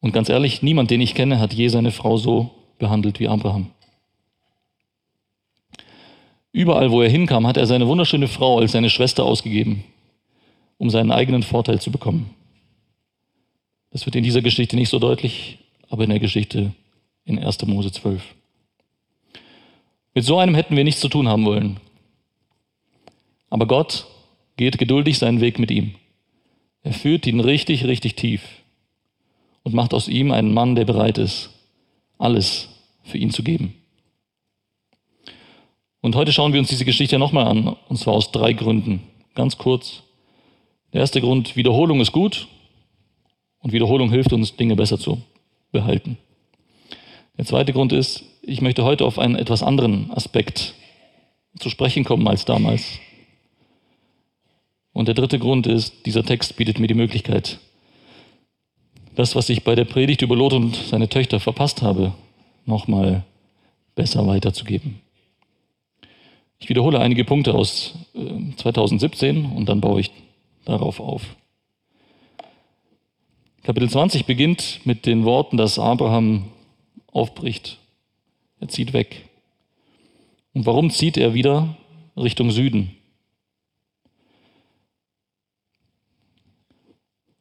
Und 0.00 0.12
ganz 0.12 0.28
ehrlich, 0.28 0.62
niemand, 0.62 0.90
den 0.90 1.00
ich 1.00 1.14
kenne, 1.14 1.38
hat 1.38 1.52
je 1.52 1.68
seine 1.68 1.90
Frau 1.90 2.16
so 2.16 2.50
behandelt 2.78 3.20
wie 3.20 3.28
Abraham. 3.28 3.70
Überall, 6.52 6.90
wo 6.90 7.02
er 7.02 7.10
hinkam, 7.10 7.46
hat 7.46 7.56
er 7.56 7.66
seine 7.66 7.86
wunderschöne 7.86 8.28
Frau 8.28 8.58
als 8.58 8.72
seine 8.72 8.90
Schwester 8.90 9.24
ausgegeben. 9.24 9.84
um 10.78 10.90
seinen 10.90 11.10
eigenen 11.10 11.42
Vorteil 11.42 11.80
zu 11.80 11.90
bekommen. 11.90 12.34
Das 13.90 14.04
wird 14.04 14.16
in 14.16 14.24
dieser 14.24 14.42
Geschichte 14.42 14.76
nicht 14.76 14.90
so 14.90 14.98
deutlich, 14.98 15.58
aber 15.88 16.04
in 16.04 16.10
der 16.10 16.20
Geschichte 16.20 16.72
in 17.24 17.38
1. 17.38 17.66
Mose 17.66 17.90
12. 17.92 18.22
Mit 20.14 20.24
so 20.24 20.38
einem 20.38 20.54
hätten 20.54 20.76
wir 20.76 20.84
nichts 20.84 21.00
zu 21.00 21.08
tun 21.08 21.28
haben 21.28 21.44
wollen. 21.46 21.80
Aber 23.48 23.66
Gott 23.66 24.06
geht 24.56 24.76
geduldig 24.78 25.18
seinen 25.18 25.40
Weg 25.40 25.58
mit 25.58 25.70
ihm. 25.70 25.94
Er 26.82 26.92
führt 26.92 27.26
ihn 27.26 27.40
richtig, 27.40 27.84
richtig 27.84 28.16
tief 28.16 28.42
und 29.62 29.74
macht 29.74 29.94
aus 29.94 30.08
ihm 30.08 30.30
einen 30.30 30.52
Mann, 30.54 30.74
der 30.74 30.84
bereit 30.84 31.18
ist, 31.18 31.50
alles 32.18 32.68
für 33.02 33.18
ihn 33.18 33.30
zu 33.30 33.42
geben. 33.42 33.74
Und 36.00 36.14
heute 36.14 36.32
schauen 36.32 36.52
wir 36.52 36.60
uns 36.60 36.68
diese 36.68 36.84
Geschichte 36.84 37.18
nochmal 37.18 37.46
an, 37.46 37.76
und 37.88 37.96
zwar 37.96 38.14
aus 38.14 38.30
drei 38.30 38.52
Gründen. 38.52 39.02
Ganz 39.34 39.58
kurz. 39.58 40.02
Der 40.92 41.00
erste 41.00 41.20
Grund, 41.20 41.56
Wiederholung 41.56 42.00
ist 42.00 42.12
gut 42.12 42.46
und 43.58 43.72
Wiederholung 43.72 44.10
hilft 44.10 44.32
uns, 44.32 44.56
Dinge 44.56 44.76
besser 44.76 44.98
zu 44.98 45.20
behalten. 45.72 46.16
Der 47.36 47.44
zweite 47.44 47.72
Grund 47.72 47.92
ist, 47.92 48.24
ich 48.42 48.60
möchte 48.60 48.84
heute 48.84 49.04
auf 49.04 49.18
einen 49.18 49.34
etwas 49.34 49.62
anderen 49.62 50.10
Aspekt 50.12 50.74
zu 51.58 51.68
sprechen 51.70 52.04
kommen 52.04 52.28
als 52.28 52.44
damals. 52.44 52.98
Und 54.92 55.08
der 55.08 55.14
dritte 55.14 55.38
Grund 55.38 55.66
ist, 55.66 56.06
dieser 56.06 56.24
Text 56.24 56.56
bietet 56.56 56.78
mir 56.78 56.86
die 56.86 56.94
Möglichkeit, 56.94 57.58
das, 59.16 59.34
was 59.34 59.48
ich 59.48 59.64
bei 59.64 59.74
der 59.74 59.84
Predigt 59.84 60.22
über 60.22 60.36
Lot 60.36 60.52
und 60.52 60.76
seine 60.76 61.08
Töchter 61.08 61.40
verpasst 61.40 61.82
habe, 61.82 62.12
nochmal 62.66 63.24
besser 63.94 64.26
weiterzugeben. 64.26 65.00
Ich 66.58 66.68
wiederhole 66.68 67.00
einige 67.00 67.24
Punkte 67.24 67.54
aus 67.54 67.94
2017 68.56 69.36
äh, 69.36 69.56
und 69.56 69.68
dann 69.68 69.80
baue 69.80 70.00
ich 70.00 70.10
darauf 70.64 71.00
auf. 71.00 71.22
Kapitel 73.62 73.90
20 73.90 74.26
beginnt 74.26 74.80
mit 74.84 75.06
den 75.06 75.24
Worten, 75.24 75.56
dass 75.56 75.78
Abraham 75.78 76.44
aufbricht. 77.12 77.78
Er 78.60 78.68
zieht 78.68 78.92
weg. 78.92 79.28
Und 80.52 80.66
warum 80.66 80.90
zieht 80.90 81.16
er 81.16 81.34
wieder 81.34 81.76
Richtung 82.16 82.50
Süden? 82.50 82.96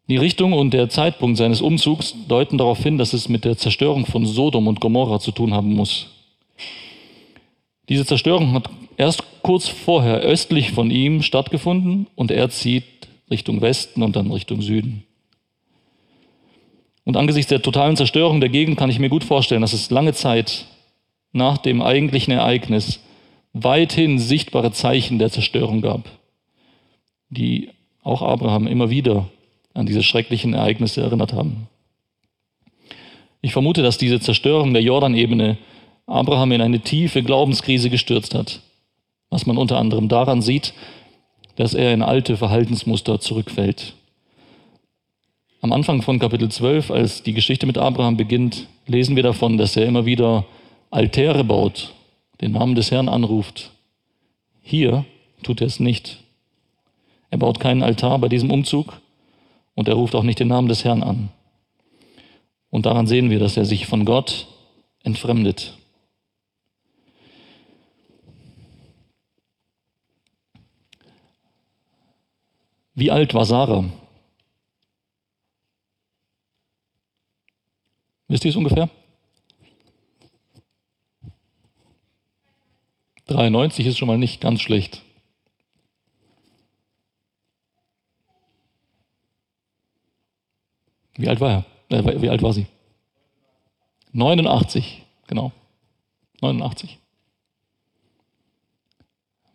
Die 0.08 0.18
Richtung 0.18 0.54
und 0.54 0.72
der 0.74 0.90
Zeitpunkt 0.90 1.38
seines 1.38 1.62
Umzugs 1.62 2.16
deuten 2.28 2.60
darauf 2.60 2.82
hin, 2.82 2.98
dass 2.98 3.14
es 3.14 3.28
mit 3.28 3.44
der 3.44 3.58
Zerstörung 3.58 4.06
von 4.06 4.26
Sodom 4.26 4.68
und 4.68 4.80
Gomorra 4.80 5.20
zu 5.20 5.32
tun 5.32 5.54
haben 5.54 5.74
muss. 5.74 6.12
Diese 7.90 8.06
Zerstörung 8.06 8.54
hat 8.54 8.70
erst 8.98 9.24
kurz 9.42 9.68
vorher 9.68 10.20
östlich 10.20 10.72
von 10.72 10.92
ihm 10.92 11.24
stattgefunden 11.24 12.08
und 12.16 12.30
er 12.30 12.50
zieht 12.50 12.84
Richtung 13.32 13.62
Westen 13.62 14.04
und 14.04 14.16
dann 14.16 14.32
Richtung 14.32 14.62
Süden. 14.62 15.04
Und 17.04 17.18
angesichts 17.18 17.50
der 17.50 17.62
totalen 17.62 17.96
Zerstörung 17.96 18.40
der 18.40 18.50
Gegend 18.50 18.78
kann 18.78 18.90
ich 18.90 19.00
mir 19.00 19.10
gut 19.10 19.24
vorstellen, 19.24 19.62
dass 19.62 19.74
es 19.74 19.90
lange 19.90 20.14
Zeit 20.14 20.66
nach 21.32 21.58
dem 21.58 21.82
eigentlichen 21.82 22.32
Ereignis 22.32 23.00
weithin 23.54 24.20
sichtbare 24.20 24.72
Zeichen 24.72 25.20
der 25.20 25.32
Zerstörung 25.32 25.82
gab, 25.82 26.10
die 27.30 27.70
auch 28.04 28.22
Abraham 28.22 28.68
immer 28.68 28.90
wieder 28.90 29.30
an 29.76 29.86
diese 29.86 30.02
schrecklichen 30.02 30.56
Ereignisse 30.56 31.02
erinnert 31.02 31.34
haben. 31.34 31.68
Ich 33.42 33.54
vermute, 33.54 33.84
dass 33.84 34.00
diese 34.00 34.20
Zerstörung 34.20 34.74
der 34.74 34.82
Jordanebene 34.82 35.58
Abraham 36.08 36.52
in 36.54 36.62
eine 36.62 36.80
tiefe 36.80 37.22
Glaubenskrise 37.22 37.92
gestürzt 37.92 38.34
hat, 38.34 38.62
was 39.30 39.46
man 39.46 39.58
unter 39.58 39.78
anderem 39.78 40.08
daran 40.08 40.42
sieht, 40.42 40.74
dass 41.56 41.74
er 41.74 41.94
in 41.94 42.02
alte 42.02 42.38
Verhaltensmuster 42.38 43.20
zurückfällt. 43.20 43.94
Am 45.62 45.72
Anfang 45.72 46.02
von 46.02 46.20
Kapitel 46.20 46.50
12, 46.50 46.92
als 46.92 47.24
die 47.24 47.34
Geschichte 47.34 47.66
mit 47.66 47.78
Abraham 47.78 48.18
beginnt, 48.18 48.68
lesen 48.88 49.16
wir 49.16 49.24
davon, 49.24 49.58
dass 49.58 49.76
er 49.76 49.86
immer 49.86 50.06
wieder 50.06 50.46
Altäre 50.90 51.44
baut, 51.44 51.94
den 52.42 52.52
Namen 52.52 52.76
des 52.76 52.92
Herrn 52.92 53.10
anruft. 53.10 53.72
Hier 54.62 55.06
tut 55.44 55.62
er 55.62 55.68
es 55.68 55.80
nicht. 55.80 56.20
Er 57.30 57.40
baut 57.40 57.60
keinen 57.60 57.84
Altar 57.84 58.20
bei 58.20 58.30
diesem 58.30 58.52
Umzug, 58.52 59.02
und 59.76 59.88
er 59.88 59.94
ruft 59.94 60.16
auch 60.16 60.24
nicht 60.24 60.40
den 60.40 60.48
Namen 60.48 60.68
des 60.68 60.84
Herrn 60.84 61.04
an. 61.04 61.30
Und 62.70 62.86
daran 62.86 63.08
sehen 63.08 63.30
wir, 63.30 63.40
dass 63.40 63.58
er 63.58 63.66
sich 63.66 63.86
von 63.86 64.06
Gott 64.06 64.48
entfremdet. 65.04 65.78
Wie 72.96 73.12
alt 73.12 73.34
war 73.34 73.46
Sarah? 73.46 73.86
Wisst 78.28 78.46
ihr 78.46 78.50
es 78.50 78.56
ungefähr? 78.56 78.90
93 83.28 83.86
ist 83.88 83.98
schon 83.98 84.08
mal 84.08 84.18
nicht 84.18 84.42
ganz 84.42 84.62
schlecht. 84.62 85.05
Wie 91.18 91.28
alt 91.28 91.40
war 91.40 91.66
er? 91.90 91.98
Äh, 91.98 92.22
wie 92.22 92.30
alt 92.30 92.42
war 92.42 92.54
sie? 92.54 92.68
89, 94.14 95.04
genau. 95.28 95.52
89. 96.42 96.98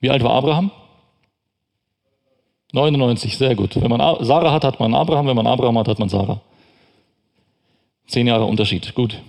Wie 0.01 0.11
alt 0.11 0.23
war 0.23 0.33
Abraham? 0.33 0.71
99, 2.73 3.37
sehr 3.37 3.55
gut. 3.55 3.81
Wenn 3.81 3.91
man 3.91 4.25
Sarah 4.25 4.53
hat, 4.53 4.65
hat 4.65 4.81
man 4.81 4.95
Abraham. 4.95 5.27
Wenn 5.27 5.37
man 5.37 5.47
Abraham 5.47 5.79
hat, 5.79 5.89
hat 5.89 5.99
man 5.99 6.09
Sarah. 6.09 6.41
Zehn 8.07 8.27
Jahre 8.27 8.45
Unterschied. 8.45 8.95
Gut. 8.95 9.21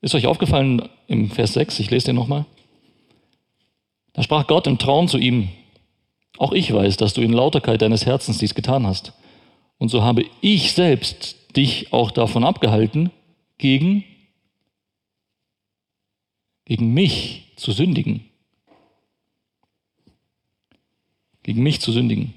Ist 0.00 0.14
euch 0.16 0.26
aufgefallen 0.26 0.88
im 1.06 1.30
Vers 1.30 1.52
6, 1.52 1.78
ich 1.78 1.90
lese 1.90 2.06
den 2.06 2.16
nochmal. 2.16 2.44
Da 4.12 4.22
sprach 4.22 4.46
Gott 4.46 4.66
im 4.66 4.78
Traum 4.78 5.08
zu 5.08 5.18
ihm, 5.18 5.48
auch 6.38 6.52
ich 6.52 6.72
weiß, 6.72 6.96
dass 6.96 7.14
du 7.14 7.20
in 7.20 7.32
Lauterkeit 7.32 7.82
deines 7.82 8.06
Herzens 8.06 8.38
dies 8.38 8.54
getan 8.54 8.86
hast. 8.86 9.12
Und 9.78 9.88
so 9.88 10.02
habe 10.02 10.24
ich 10.40 10.72
selbst 10.72 11.56
dich 11.56 11.92
auch 11.92 12.10
davon 12.10 12.44
abgehalten, 12.44 13.10
gegen, 13.58 14.04
gegen 16.64 16.94
mich 16.94 17.52
zu 17.56 17.72
sündigen. 17.72 18.24
Gegen 21.42 21.62
mich 21.62 21.80
zu 21.80 21.92
sündigen. 21.92 22.34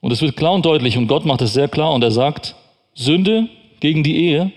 Und 0.00 0.12
es 0.12 0.22
wird 0.22 0.36
klar 0.36 0.52
und 0.52 0.64
deutlich, 0.64 0.96
und 0.96 1.08
Gott 1.08 1.24
macht 1.24 1.42
es 1.42 1.52
sehr 1.52 1.68
klar, 1.68 1.92
und 1.92 2.02
er 2.02 2.12
sagt, 2.12 2.54
Sünde 2.94 3.48
gegen 3.80 4.02
die 4.02 4.16
Ehe 4.16 4.52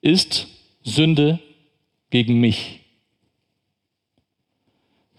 ist 0.00 0.46
Sünde 0.82 1.38
gegen 2.10 2.40
mich. 2.40 2.79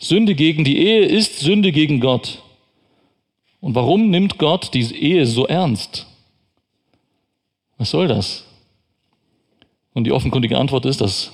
Sünde 0.02 0.34
gegen 0.34 0.64
die 0.64 0.80
Ehe 0.80 1.06
ist 1.06 1.40
Sünde 1.40 1.72
gegen 1.72 2.00
Gott. 2.00 2.42
Und 3.60 3.76
warum 3.76 4.10
nimmt 4.10 4.40
Gott 4.40 4.74
diese 4.74 4.96
Ehe 4.96 5.28
so 5.28 5.46
ernst? 5.46 6.08
Was 7.78 7.92
soll 7.92 8.08
das? 8.08 8.46
Und 9.94 10.06
die 10.06 10.12
offenkundige 10.12 10.58
Antwort 10.58 10.88
ist, 10.88 11.02
dass 11.02 11.32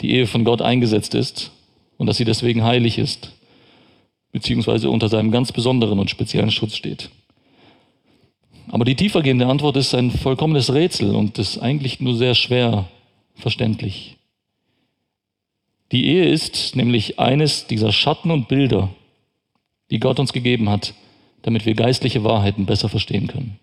die 0.00 0.12
Ehe 0.12 0.26
von 0.26 0.44
Gott 0.44 0.62
eingesetzt 0.62 1.14
ist 1.14 1.50
und 1.98 2.06
dass 2.06 2.16
sie 2.16 2.24
deswegen 2.24 2.64
heilig 2.64 2.96
ist, 2.96 3.32
beziehungsweise 4.32 4.88
unter 4.88 5.10
seinem 5.10 5.30
ganz 5.30 5.52
besonderen 5.52 5.98
und 5.98 6.08
speziellen 6.08 6.50
Schutz 6.50 6.76
steht. 6.76 7.10
Aber 8.68 8.86
die 8.86 8.96
tiefergehende 8.96 9.46
Antwort 9.46 9.76
ist 9.76 9.94
ein 9.94 10.10
vollkommenes 10.10 10.72
Rätsel 10.72 11.14
und 11.14 11.38
ist 11.38 11.58
eigentlich 11.58 12.00
nur 12.00 12.14
sehr 12.14 12.34
schwer 12.34 12.88
verständlich. 13.34 14.16
Die 15.92 16.06
Ehe 16.06 16.28
ist 16.28 16.76
nämlich 16.76 17.18
eines 17.18 17.66
dieser 17.66 17.92
Schatten 17.92 18.30
und 18.30 18.48
Bilder, 18.48 18.90
die 19.90 19.98
Gott 19.98 20.20
uns 20.20 20.32
gegeben 20.32 20.68
hat, 20.68 20.94
damit 21.42 21.66
wir 21.66 21.74
geistliche 21.74 22.22
Wahrheiten 22.22 22.66
besser 22.66 22.88
verstehen 22.88 23.26
können. 23.26 23.58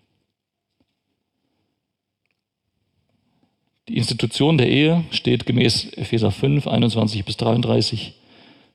Die 3.88 3.96
Institution 3.96 4.58
der 4.58 4.68
Ehe 4.68 5.04
steht 5.10 5.46
gemäß 5.46 5.92
Epheser 5.94 6.30
5, 6.30 6.66
21 6.66 7.24
bis 7.24 7.38
33 7.38 8.14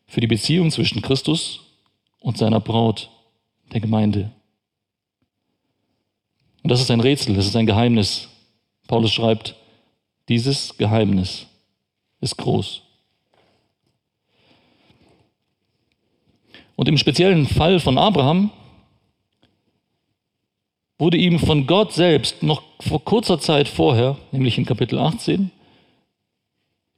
für 0.08 0.22
die 0.22 0.28
Beziehung 0.28 0.72
zwischen 0.72 1.04
Christus 1.04 1.62
und 2.20 2.38
seiner 2.38 2.60
Braut, 2.60 3.12
der 3.74 3.82
Gemeinde. 3.82 4.32
Und 6.64 6.72
das 6.72 6.82
ist 6.82 6.90
ein 6.90 7.02
Rätsel, 7.02 7.36
das 7.36 7.46
ist 7.46 7.56
ein 7.56 7.68
Geheimnis. 7.68 8.30
Paulus 8.88 9.12
schreibt, 9.12 9.56
dieses 10.30 10.78
Geheimnis 10.78 11.46
ist 12.22 12.38
groß. 12.38 12.83
Und 16.84 16.90
im 16.90 16.98
speziellen 16.98 17.46
Fall 17.46 17.80
von 17.80 17.98
Abraham 17.98 18.52
wurde 20.98 21.16
ihm 21.16 21.40
von 21.40 21.66
Gott 21.66 21.94
selbst 21.94 22.44
noch 22.44 22.62
vor 22.82 23.06
kurzer 23.06 23.40
Zeit 23.40 23.70
vorher, 23.70 24.18
nämlich 24.34 24.58
in 24.58 24.66
Kapitel 24.66 25.00
18, 25.00 25.50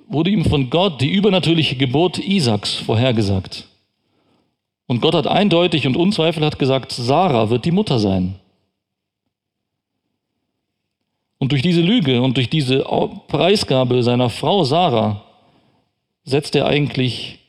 wurde 0.07 0.31
ihm 0.31 0.43
von 0.43 0.71
Gott 0.71 1.01
die 1.01 1.11
übernatürliche 1.11 1.75
Geburt 1.75 2.17
Isaaks 2.17 2.73
vorhergesagt. 2.73 3.67
Und 4.87 5.01
Gott 5.01 5.13
hat 5.13 5.27
eindeutig 5.27 5.85
und 5.85 5.97
unzweifelhaft 5.97 6.57
gesagt, 6.57 6.91
Sarah 6.91 7.51
wird 7.51 7.65
die 7.65 7.71
Mutter 7.71 7.99
sein. 7.99 8.39
Und 11.37 11.51
durch 11.51 11.61
diese 11.61 11.81
Lüge 11.81 12.23
und 12.23 12.37
durch 12.37 12.49
diese 12.49 12.79
Preisgabe 13.27 14.01
seiner 14.01 14.31
Frau 14.31 14.63
Sarah 14.63 15.21
setzt 16.23 16.55
er 16.55 16.65
eigentlich 16.65 17.44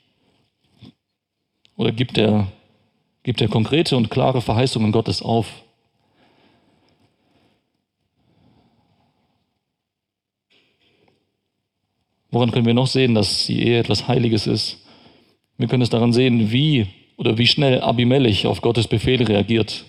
oder 1.77 1.93
gibt 1.93 2.19
er, 2.19 2.49
gibt 3.23 3.41
er 3.41 3.49
konkrete 3.49 3.97
und 3.97 4.11
klare 4.11 4.41
Verheißungen 4.41 4.93
Gottes 4.93 5.23
auf. 5.23 5.47
Woran 12.31 12.51
können 12.51 12.67
wir 12.67 12.75
noch 12.75 12.87
sehen, 12.87 13.15
dass 13.15 13.47
die 13.47 13.63
Ehe 13.63 13.79
etwas 13.79 14.09
Heiliges 14.09 14.47
ist? 14.47 14.85
Wir 15.59 15.69
können 15.69 15.83
es 15.83 15.91
daran 15.91 16.13
sehen, 16.13 16.51
wie 16.53 16.87
oder 17.17 17.39
wie 17.39 17.47
schnell 17.47 17.81
Abimelech 17.81 18.47
auf 18.47 18.61
Gottes 18.61 18.89
Befehl 18.89 19.23
reagiert. 19.23 19.85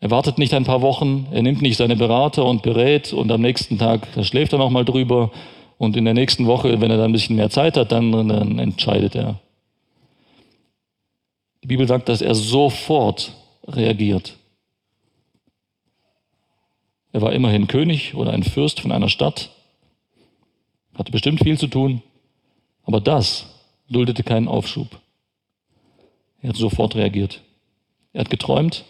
Er 0.00 0.10
wartet 0.10 0.38
nicht 0.38 0.54
ein 0.54 0.64
paar 0.64 0.80
Wochen, 0.80 1.26
er 1.32 1.42
nimmt 1.42 1.60
nicht 1.60 1.76
seine 1.76 1.96
Berater 1.96 2.44
und 2.44 2.62
berät 2.62 3.12
und 3.12 3.30
am 3.32 3.42
nächsten 3.42 3.78
Tag, 3.78 4.06
schläft 4.22 4.52
er 4.52 4.58
nochmal 4.58 4.84
drüber 4.84 5.30
und 5.76 5.96
in 5.96 6.04
der 6.04 6.14
nächsten 6.14 6.46
Woche, 6.46 6.80
wenn 6.80 6.90
er 6.90 6.96
dann 6.96 7.10
ein 7.10 7.12
bisschen 7.12 7.36
mehr 7.36 7.50
Zeit 7.50 7.76
hat, 7.76 7.92
dann, 7.92 8.12
dann 8.12 8.58
entscheidet 8.58 9.14
er. 9.16 9.40
Die 11.68 11.74
Bibel 11.74 11.86
sagt, 11.86 12.08
dass 12.08 12.22
er 12.22 12.34
sofort 12.34 13.34
reagiert. 13.66 14.38
Er 17.12 17.20
war 17.20 17.34
immerhin 17.34 17.66
König 17.66 18.14
oder 18.14 18.32
ein 18.32 18.42
Fürst 18.42 18.80
von 18.80 18.90
einer 18.90 19.10
Stadt, 19.10 19.50
hatte 20.94 21.12
bestimmt 21.12 21.40
viel 21.42 21.58
zu 21.58 21.66
tun, 21.66 22.00
aber 22.84 23.02
das 23.02 23.44
duldete 23.90 24.22
keinen 24.22 24.48
Aufschub. 24.48 24.98
Er 26.40 26.48
hat 26.48 26.56
sofort 26.56 26.94
reagiert. 26.94 27.42
Er 28.14 28.20
hat 28.20 28.30
geträumt 28.30 28.86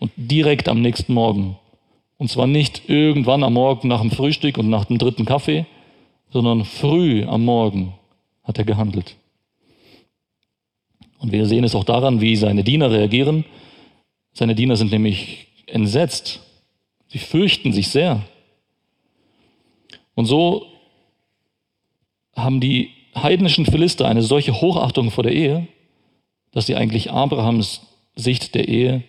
und 0.00 0.10
direkt 0.16 0.70
am 0.70 0.80
nächsten 0.80 1.12
Morgen. 1.12 1.58
Und 2.16 2.30
zwar 2.30 2.46
nicht 2.46 2.88
irgendwann 2.88 3.44
am 3.44 3.52
Morgen 3.52 3.88
nach 3.88 4.00
dem 4.00 4.10
Frühstück 4.10 4.56
und 4.56 4.70
nach 4.70 4.86
dem 4.86 4.96
dritten 4.96 5.26
Kaffee, 5.26 5.66
sondern 6.30 6.64
früh 6.64 7.26
am 7.26 7.44
Morgen 7.44 7.92
hat 8.42 8.56
er 8.56 8.64
gehandelt. 8.64 9.16
Und 11.22 11.30
wir 11.30 11.46
sehen 11.46 11.62
es 11.62 11.76
auch 11.76 11.84
daran, 11.84 12.20
wie 12.20 12.34
seine 12.34 12.64
Diener 12.64 12.90
reagieren. 12.90 13.44
Seine 14.32 14.56
Diener 14.56 14.76
sind 14.76 14.90
nämlich 14.90 15.46
entsetzt. 15.66 16.40
Sie 17.06 17.18
fürchten 17.18 17.72
sich 17.72 17.88
sehr. 17.88 18.22
Und 20.16 20.26
so 20.26 20.66
haben 22.34 22.60
die 22.60 22.90
heidnischen 23.14 23.66
Philister 23.66 24.08
eine 24.08 24.22
solche 24.22 24.60
Hochachtung 24.60 25.12
vor 25.12 25.22
der 25.22 25.32
Ehe, 25.32 25.68
dass 26.50 26.66
sie 26.66 26.74
eigentlich 26.74 27.12
Abrahams 27.12 27.82
Sicht 28.16 28.56
der 28.56 28.66
Ehe 28.68 29.04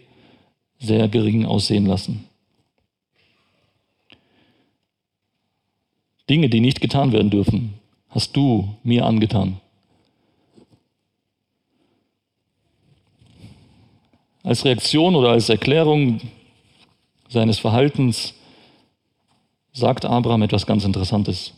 sehr 0.77 1.07
gering 1.07 1.45
aussehen 1.45 1.87
lassen. 1.87 2.25
Dinge, 6.29 6.47
die 6.47 6.59
nicht 6.59 6.79
getan 6.79 7.11
werden 7.11 7.31
dürfen, 7.31 7.73
hast 8.09 8.35
du 8.35 8.75
mir 8.83 9.05
angetan. 9.05 9.59
Als 14.43 14.65
Reaktion 14.65 15.15
oder 15.15 15.29
als 15.29 15.47
Erklärung 15.47 16.19
seines 17.29 17.59
Verhaltens 17.59 18.33
sagt 19.71 20.05
Abraham 20.05 20.43
etwas 20.43 20.65
ganz 20.65 20.83
Interessantes. 20.83 21.53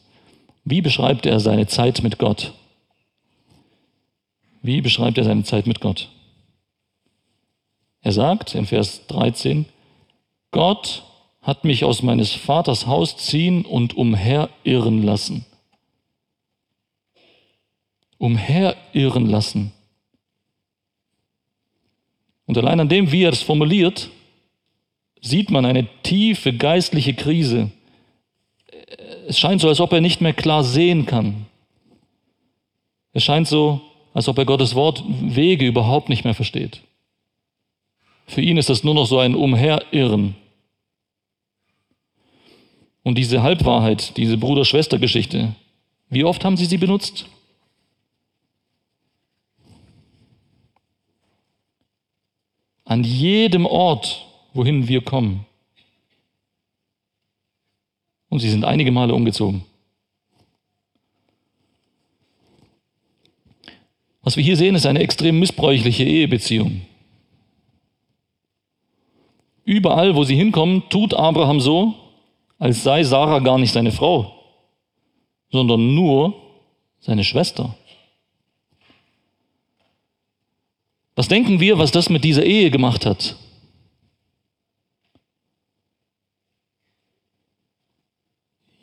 Wie 0.63 0.81
beschreibt 0.81 1.25
er 1.25 1.39
seine 1.39 1.67
Zeit 1.67 2.03
mit 2.03 2.19
Gott? 2.19 2.53
Wie 4.61 4.81
beschreibt 4.81 5.17
er 5.17 5.23
seine 5.23 5.43
Zeit 5.43 5.67
mit 5.67 5.81
Gott? 5.81 6.09
Er 8.01 8.11
sagt 8.11 8.53
in 8.53 8.67
Vers 8.67 9.07
13, 9.07 9.65
Gott 10.51 11.03
hat 11.41 11.63
mich 11.63 11.83
aus 11.83 12.03
meines 12.03 12.33
Vaters 12.33 12.85
Haus 12.85 13.17
ziehen 13.17 13.65
und 13.65 13.95
umherirren 13.95 15.03
lassen. 15.03 15.45
Umherirren 18.17 19.27
lassen. 19.27 19.71
Und 22.45 22.57
allein 22.57 22.79
an 22.79 22.89
dem, 22.89 23.11
wie 23.11 23.23
er 23.23 23.33
es 23.33 23.41
formuliert, 23.41 24.09
sieht 25.21 25.49
man 25.49 25.65
eine 25.65 25.87
tiefe 26.03 26.53
geistliche 26.53 27.13
Krise. 27.13 27.71
Es 29.27 29.39
scheint 29.39 29.61
so, 29.61 29.67
als 29.67 29.79
ob 29.79 29.91
er 29.93 30.01
nicht 30.01 30.21
mehr 30.21 30.33
klar 30.33 30.63
sehen 30.63 31.05
kann. 31.05 31.47
Es 33.13 33.23
scheint 33.23 33.47
so, 33.47 33.81
als 34.13 34.27
ob 34.27 34.37
er 34.37 34.45
Gottes 34.45 34.75
Wort 34.75 35.03
Wege 35.07 35.65
überhaupt 35.65 36.09
nicht 36.09 36.23
mehr 36.23 36.35
versteht. 36.35 36.81
Für 38.27 38.41
ihn 38.41 38.57
ist 38.57 38.69
das 38.69 38.83
nur 38.83 38.93
noch 38.93 39.05
so 39.05 39.19
ein 39.19 39.35
Umherirren. 39.35 40.35
Und 43.03 43.17
diese 43.17 43.43
Halbwahrheit, 43.43 44.17
diese 44.17 44.37
Bruder-Schwester-Geschichte, 44.37 45.53
wie 46.09 46.23
oft 46.23 46.43
haben 46.43 46.57
Sie 46.57 46.65
sie 46.65 46.77
benutzt? 46.77 47.27
An 52.85 53.03
jedem 53.03 53.65
Ort, 53.65 54.25
wohin 54.53 54.87
wir 54.87 55.01
kommen. 55.01 55.45
Und 58.29 58.39
sie 58.39 58.49
sind 58.49 58.63
einige 58.63 58.91
Male 58.91 59.13
umgezogen. 59.13 59.63
Was 64.21 64.37
wir 64.37 64.43
hier 64.43 64.57
sehen, 64.57 64.75
ist 64.75 64.85
eine 64.85 64.99
extrem 64.99 65.39
missbräuchliche 65.39 66.03
Ehebeziehung. 66.03 66.81
Überall, 69.65 70.15
wo 70.15 70.23
sie 70.23 70.35
hinkommen, 70.35 70.83
tut 70.89 71.13
Abraham 71.13 71.59
so, 71.59 71.95
als 72.59 72.83
sei 72.83 73.03
Sarah 73.03 73.39
gar 73.39 73.57
nicht 73.57 73.71
seine 73.71 73.91
Frau, 73.91 74.33
sondern 75.51 75.95
nur 75.95 76.33
seine 76.99 77.23
Schwester. 77.23 77.75
Was 81.15 81.29
denken 81.29 81.59
wir, 81.59 81.77
was 81.77 81.91
das 81.91 82.09
mit 82.09 82.23
dieser 82.23 82.43
Ehe 82.43 82.69
gemacht 82.69 83.05
hat? 83.05 83.35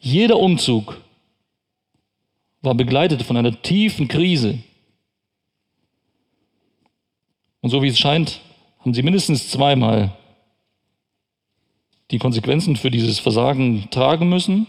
Jeder 0.00 0.38
Umzug 0.38 1.00
war 2.62 2.74
begleitet 2.74 3.22
von 3.22 3.36
einer 3.36 3.60
tiefen 3.62 4.08
Krise. 4.08 4.58
Und 7.60 7.70
so 7.70 7.82
wie 7.82 7.88
es 7.88 7.98
scheint, 7.98 8.40
haben 8.80 8.94
sie 8.94 9.02
mindestens 9.02 9.48
zweimal 9.48 10.16
die 12.10 12.18
Konsequenzen 12.18 12.76
für 12.76 12.90
dieses 12.90 13.18
Versagen 13.18 13.88
tragen 13.90 14.28
müssen. 14.28 14.66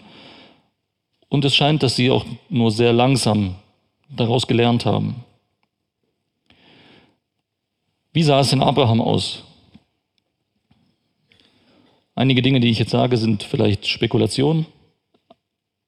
Und 1.30 1.46
es 1.46 1.56
scheint, 1.56 1.82
dass 1.82 1.96
sie 1.96 2.12
auch 2.12 2.26
nur 2.50 2.72
sehr 2.72 2.94
langsam 2.94 3.56
daraus 4.10 4.46
gelernt 4.46 4.86
haben. 4.86 5.24
Wie 8.14 8.22
sah 8.24 8.40
es 8.40 8.54
in 8.54 8.62
Abraham 8.62 9.02
aus? 9.02 9.44
Einige 12.14 12.44
Dinge, 12.44 12.60
die 12.60 12.70
ich 12.70 12.78
jetzt 12.78 12.92
sage, 12.92 13.18
sind 13.18 13.42
vielleicht 13.42 13.88
Spekulation. 13.88 14.68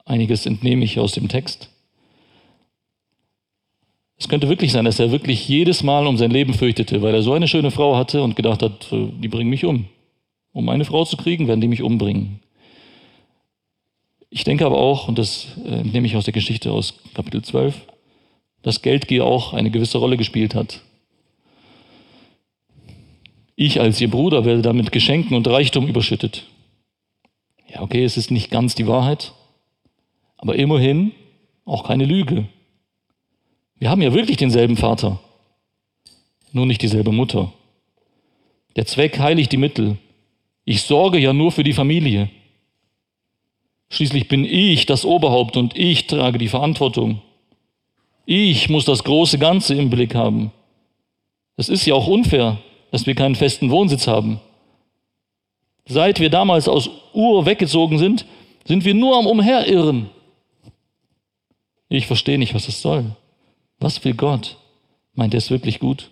Einiges 0.06 0.48
entnehme 0.48 0.84
ich 0.84 1.00
aus 1.00 1.12
dem 1.12 1.28
Text. 1.28 1.70
Es 4.18 4.28
könnte 4.28 4.50
wirklich 4.50 4.72
sein, 4.72 4.86
dass 4.86 5.00
er 5.00 5.12
wirklich 5.12 5.48
jedes 5.48 5.84
Mal 5.84 6.08
um 6.08 6.18
sein 6.18 6.32
Leben 6.32 6.56
fürchtete, 6.56 7.04
weil 7.04 7.14
er 7.14 7.22
so 7.22 7.34
eine 7.34 7.48
schöne 7.48 7.70
Frau 7.70 7.96
hatte 7.96 8.24
und 8.24 8.36
gedacht 8.36 8.64
hat, 8.64 8.92
äh, 8.92 9.08
die 9.20 9.28
bringen 9.28 9.50
mich 9.50 9.66
um. 9.66 9.86
Um 10.52 10.70
eine 10.70 10.86
Frau 10.86 11.06
zu 11.06 11.18
kriegen, 11.18 11.48
werden 11.48 11.62
die 11.62 11.68
mich 11.68 11.84
umbringen. 11.84 12.40
Ich 14.32 14.46
denke 14.46 14.66
aber 14.66 14.78
auch, 14.78 15.08
und 15.08 15.20
das 15.20 15.48
äh, 15.64 15.84
nehme 15.84 16.08
ich 16.08 16.16
aus 16.16 16.26
der 16.26 16.34
Geschichte 16.34 16.72
aus 16.72 16.96
Kapitel 17.14 17.44
12, 17.44 17.76
dass 18.64 18.82
Geldgier 18.82 19.26
auch 19.26 19.54
eine 19.54 19.70
gewisse 19.70 20.00
Rolle 20.00 20.18
gespielt 20.18 20.56
hat. 20.56 20.82
Ich 23.56 23.80
als 23.80 24.02
ihr 24.02 24.10
Bruder 24.10 24.46
werde 24.46 24.62
damit 24.62 24.92
Geschenken 24.92 25.36
und 25.36 25.48
Reichtum 25.48 25.88
überschüttet. 25.88 26.46
Ja, 27.68 27.82
okay, 27.82 28.04
es 28.04 28.18
ist 28.18 28.32
nicht 28.32 28.52
ganz 28.52 28.76
die 28.76 28.88
Wahrheit, 28.88 29.34
aber 30.38 30.56
immerhin 30.56 31.12
auch 31.64 31.88
keine 31.88 32.06
Lüge. 32.06 32.48
Wir 33.78 33.90
haben 33.90 34.02
ja 34.02 34.14
wirklich 34.14 34.38
denselben 34.38 34.78
Vater, 34.78 35.20
nur 36.52 36.66
nicht 36.66 36.82
dieselbe 36.82 37.12
Mutter. 37.12 37.52
Der 38.76 38.86
Zweck 38.86 39.20
heiligt 39.20 39.52
die 39.52 39.58
Mittel. 39.58 39.98
Ich 40.66 40.82
sorge 40.82 41.18
ja 41.18 41.34
nur 41.34 41.52
für 41.52 41.64
die 41.64 41.74
Familie. 41.74 42.30
Schließlich 43.90 44.28
bin 44.28 44.44
ich 44.44 44.86
das 44.86 45.06
Oberhaupt 45.06 45.56
und 45.58 45.78
ich 45.78 46.08
trage 46.08 46.38
die 46.38 46.50
Verantwortung. 46.50 47.22
Ich 48.26 48.70
muss 48.70 48.86
das 48.86 49.04
große 49.04 49.38
Ganze 49.38 49.76
im 49.76 49.90
Blick 49.90 50.16
haben. 50.16 50.52
Es 51.58 51.70
ist 51.70 51.86
ja 51.86 51.94
auch 51.94 52.08
unfair, 52.08 52.58
dass 52.96 53.06
wir 53.06 53.14
keinen 53.14 53.36
festen 53.36 53.72
Wohnsitz 53.72 54.08
haben. 54.08 54.40
Seit 55.86 56.22
wir 56.22 56.30
damals 56.30 56.70
aus 56.70 56.90
Ur 57.12 57.46
weggezogen 57.46 58.00
sind, 58.00 58.26
sind 58.64 58.86
wir 58.86 58.94
nur 58.94 59.18
am 59.18 59.28
Umherirren. 59.28 60.10
Ich 61.90 62.08
verstehe 62.08 62.38
nicht, 62.38 62.54
was 62.54 62.70
es 62.70 62.82
soll. 62.82 63.18
Was 63.80 64.02
will 64.06 64.14
Gott? 64.14 64.56
Meint 65.14 65.34
er 65.34 65.40
es 65.40 65.50
wirklich 65.52 65.80
gut? 65.80 66.10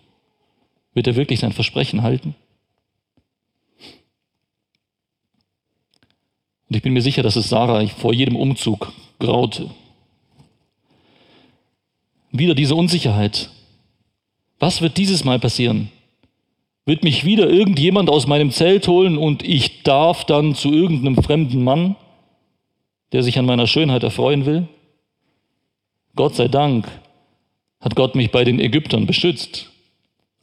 Wird 0.93 1.07
er 1.07 1.15
wirklich 1.15 1.39
sein 1.39 1.53
Versprechen 1.53 2.03
halten? 2.03 2.35
Und 6.67 6.75
ich 6.75 6.81
bin 6.81 6.91
mir 6.91 7.01
sicher, 7.01 7.23
dass 7.23 7.37
es 7.37 7.47
Sarah 7.47 7.87
vor 7.87 8.13
jedem 8.13 8.35
Umzug 8.35 8.91
graute. 9.19 9.71
Wieder 12.33 12.55
diese 12.55 12.75
Unsicherheit. 12.75 13.49
Was 14.59 14.81
wird 14.81 14.97
dieses 14.97 15.23
Mal 15.23 15.39
passieren? 15.39 15.89
Wird 16.85 17.03
mich 17.03 17.23
wieder 17.23 17.49
irgendjemand 17.49 18.09
aus 18.09 18.27
meinem 18.27 18.51
Zelt 18.51 18.87
holen 18.87 19.17
und 19.17 19.43
ich 19.43 19.83
darf 19.83 20.25
dann 20.25 20.53
zu 20.53 20.71
irgendeinem 20.71 21.15
fremden 21.15 21.63
Mann, 21.63 21.95
der 23.13 23.23
sich 23.23 23.39
an 23.39 23.45
meiner 23.45 23.67
Schönheit 23.67 24.03
erfreuen 24.03 24.45
will? 24.45 24.67
Gott 26.15 26.35
sei 26.35 26.47
Dank 26.47 26.87
hat 27.79 27.95
Gott 27.95 28.15
mich 28.15 28.31
bei 28.31 28.43
den 28.43 28.59
Ägyptern 28.59 29.05
beschützt. 29.05 29.71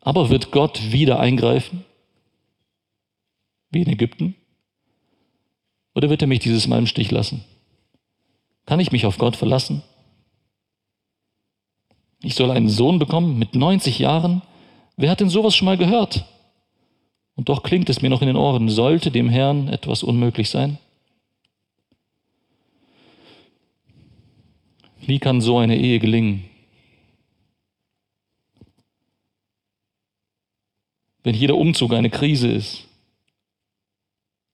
Aber 0.00 0.30
wird 0.30 0.50
Gott 0.50 0.92
wieder 0.92 1.20
eingreifen? 1.20 1.84
Wie 3.70 3.82
in 3.82 3.88
Ägypten? 3.88 4.34
Oder 5.94 6.08
wird 6.08 6.22
er 6.22 6.28
mich 6.28 6.40
dieses 6.40 6.66
Mal 6.66 6.78
im 6.78 6.86
Stich 6.86 7.10
lassen? 7.10 7.44
Kann 8.66 8.80
ich 8.80 8.92
mich 8.92 9.04
auf 9.04 9.18
Gott 9.18 9.36
verlassen? 9.36 9.82
Ich 12.22 12.34
soll 12.34 12.50
einen 12.50 12.68
Sohn 12.68 12.98
bekommen 12.98 13.38
mit 13.38 13.54
90 13.54 13.98
Jahren? 13.98 14.42
Wer 14.96 15.10
hat 15.10 15.20
denn 15.20 15.30
sowas 15.30 15.54
schon 15.54 15.66
mal 15.66 15.76
gehört? 15.78 16.24
Und 17.36 17.48
doch 17.48 17.62
klingt 17.62 17.88
es 17.88 18.02
mir 18.02 18.10
noch 18.10 18.20
in 18.20 18.26
den 18.26 18.36
Ohren, 18.36 18.68
sollte 18.68 19.10
dem 19.10 19.28
Herrn 19.28 19.68
etwas 19.68 20.02
unmöglich 20.02 20.50
sein? 20.50 20.78
Wie 25.00 25.18
kann 25.18 25.40
so 25.40 25.58
eine 25.58 25.76
Ehe 25.76 25.98
gelingen? 25.98 26.44
Wenn 31.22 31.34
jeder 31.34 31.56
Umzug 31.56 31.92
eine 31.92 32.10
Krise 32.10 32.48
ist, 32.48 32.86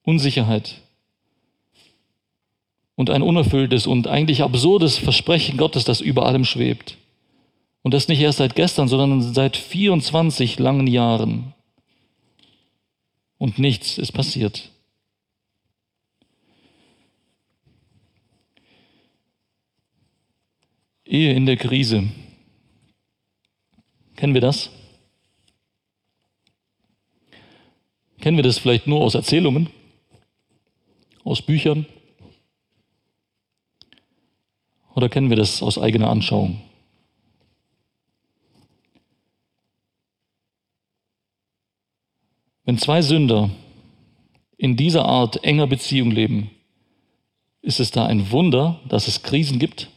Unsicherheit 0.04 0.80
und 2.94 3.10
ein 3.10 3.22
unerfülltes 3.22 3.86
und 3.86 4.06
eigentlich 4.06 4.42
absurdes 4.42 4.98
Versprechen 4.98 5.58
Gottes, 5.58 5.84
das 5.84 6.00
über 6.00 6.26
allem 6.26 6.44
schwebt. 6.44 6.96
Und 7.86 7.94
das 7.94 8.08
nicht 8.08 8.18
erst 8.18 8.38
seit 8.38 8.56
gestern, 8.56 8.88
sondern 8.88 9.22
seit 9.32 9.56
24 9.56 10.58
langen 10.58 10.88
Jahren. 10.88 11.54
Und 13.38 13.60
nichts 13.60 13.96
ist 13.96 14.10
passiert. 14.10 14.72
Ehe 21.04 21.32
in 21.32 21.46
der 21.46 21.56
Krise. 21.56 22.08
Kennen 24.16 24.34
wir 24.34 24.40
das? 24.40 24.70
Kennen 28.20 28.36
wir 28.36 28.42
das 28.42 28.58
vielleicht 28.58 28.88
nur 28.88 29.00
aus 29.00 29.14
Erzählungen, 29.14 29.70
aus 31.22 31.40
Büchern? 31.40 31.86
Oder 34.96 35.08
kennen 35.08 35.30
wir 35.30 35.36
das 35.36 35.62
aus 35.62 35.78
eigener 35.78 36.10
Anschauung? 36.10 36.60
Wenn 42.66 42.78
zwei 42.78 43.00
Sünder 43.00 43.50
in 44.58 44.76
dieser 44.76 45.04
Art 45.04 45.44
enger 45.44 45.68
Beziehung 45.68 46.10
leben, 46.10 46.50
ist 47.62 47.78
es 47.78 47.92
da 47.92 48.06
ein 48.06 48.32
Wunder, 48.32 48.80
dass 48.88 49.06
es 49.06 49.22
Krisen 49.22 49.60
gibt? 49.60 49.88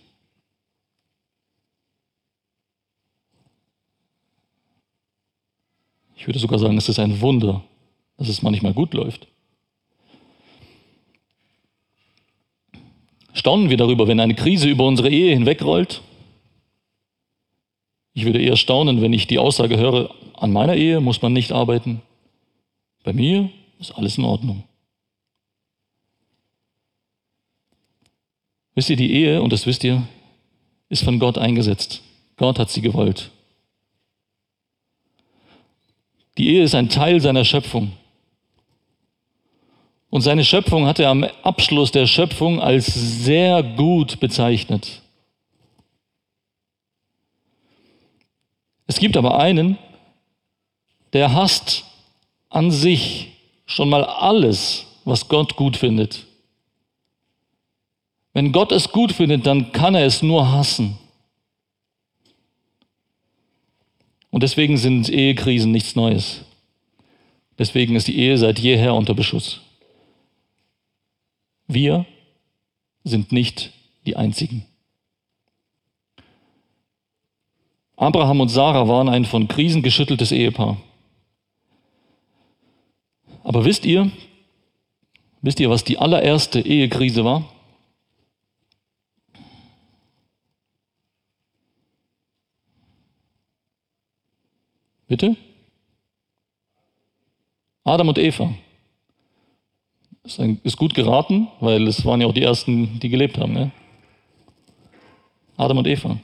Ich 6.16 6.28
würde 6.28 6.38
sogar 6.38 6.60
sagen, 6.60 6.78
es 6.78 6.88
ist 6.88 7.00
ein 7.00 7.22
Wunder, 7.22 7.64
dass 8.18 8.28
es 8.28 8.44
manchmal 8.44 8.74
gut 8.74 8.94
läuft. 8.94 9.28
Staunen 13.34 13.72
wir 13.72 13.78
darüber, 13.78 14.08
wenn 14.08 14.20
eine 14.20 14.36
Krise 14.36 14.70
über 14.70 14.86
unsere 14.86 15.10
Ehe 15.10 15.34
hinwegrollt? 15.34 16.02
Ich 18.14 18.26
würde 18.26 18.42
eher 18.42 18.58
staunen, 18.58 19.02
wenn 19.02 19.14
ich 19.14 19.26
die 19.26 19.40
Aussage 19.40 19.78
höre, 19.78 20.14
an 20.36 20.52
meiner 20.52 20.76
Ehe 20.76 21.00
muss 21.00 21.22
man 21.24 21.34
nicht 21.34 21.52
arbeiten. 21.52 22.04
Bei 23.10 23.14
mir 23.14 23.50
ist 23.80 23.92
alles 23.98 24.20
in 24.20 24.24
Ordnung. 24.24 24.66
Wisst 28.76 28.92
ihr, 28.92 28.98
die 28.98 29.12
Ehe, 29.12 29.42
und 29.42 29.52
das 29.52 29.66
wisst 29.66 29.84
ihr, 29.84 30.08
ist 30.90 31.04
von 31.04 31.18
Gott 31.18 31.40
eingesetzt. 31.40 32.04
Gott 32.38 32.60
hat 32.60 32.70
sie 32.70 32.82
gewollt. 32.82 33.32
Die 36.38 36.50
Ehe 36.50 36.62
ist 36.62 36.76
ein 36.76 36.90
Teil 36.90 37.20
seiner 37.20 37.46
Schöpfung. 37.46 37.94
Und 40.12 40.22
seine 40.22 40.46
Schöpfung 40.46 40.86
hat 40.86 41.00
er 41.00 41.10
am 41.10 41.24
Abschluss 41.42 41.92
der 41.92 42.06
Schöpfung 42.06 42.62
als 42.62 42.94
sehr 42.94 43.64
gut 43.64 44.20
bezeichnet. 44.20 45.02
Es 48.86 49.00
gibt 49.00 49.18
aber 49.18 49.40
einen, 49.40 49.80
der 51.14 51.34
hasst 51.34 51.89
an 52.50 52.72
sich 52.72 53.30
schon 53.66 53.90
mal 53.90 54.04
alles, 54.04 54.86
was 55.06 55.28
Gott 55.28 55.56
gut 55.56 55.78
findet. 55.78 56.26
Wenn 58.34 58.52
Gott 58.52 58.72
es 58.72 58.92
gut 58.92 59.12
findet, 59.12 59.46
dann 59.46 59.72
kann 59.72 59.96
er 59.96 60.06
es 60.06 60.22
nur 60.22 60.52
hassen. 60.52 60.98
Und 64.32 64.44
deswegen 64.44 64.78
sind 64.78 65.10
Ehekrisen 65.10 65.72
nichts 65.72 65.96
Neues. 65.96 66.42
Deswegen 67.58 67.96
ist 67.96 68.08
die 68.08 68.18
Ehe 68.18 68.38
seit 68.38 68.60
jeher 68.60 68.94
unter 68.94 69.14
Beschuss. 69.14 69.62
Wir 71.68 72.06
sind 73.04 73.32
nicht 73.32 73.72
die 74.06 74.16
Einzigen. 74.16 74.66
Abraham 77.96 78.42
und 78.42 78.50
Sarah 78.50 78.88
waren 78.88 79.10
ein 79.10 79.26
von 79.26 79.48
Krisen 79.48 79.82
geschütteltes 79.82 80.32
Ehepaar. 80.32 80.78
Aber 83.44 83.66
wisst 83.66 83.86
ihr, 83.86 84.12
wisst 85.42 85.60
ihr, 85.60 85.70
was 85.70 85.84
die 85.84 85.98
allererste 85.98 86.60
Ehekrise 86.60 87.24
war? 87.24 87.46
Bitte? 95.08 95.36
Adam 97.84 98.10
und 98.10 98.20
Eva. 98.20 98.54
Ist, 100.24 100.40
ein, 100.40 100.62
ist 100.64 100.78
gut 100.78 100.94
geraten, 100.94 101.48
weil 101.60 101.88
es 101.88 102.06
waren 102.06 102.22
ja 102.22 102.28
auch 102.28 102.34
die 102.34 102.44
ersten, 102.44 103.00
die 103.00 103.10
gelebt 103.10 103.40
haben. 103.40 103.54
Ne? 103.54 103.72
Adam 105.58 105.80
und 105.80 105.88
Eva. 105.88 106.20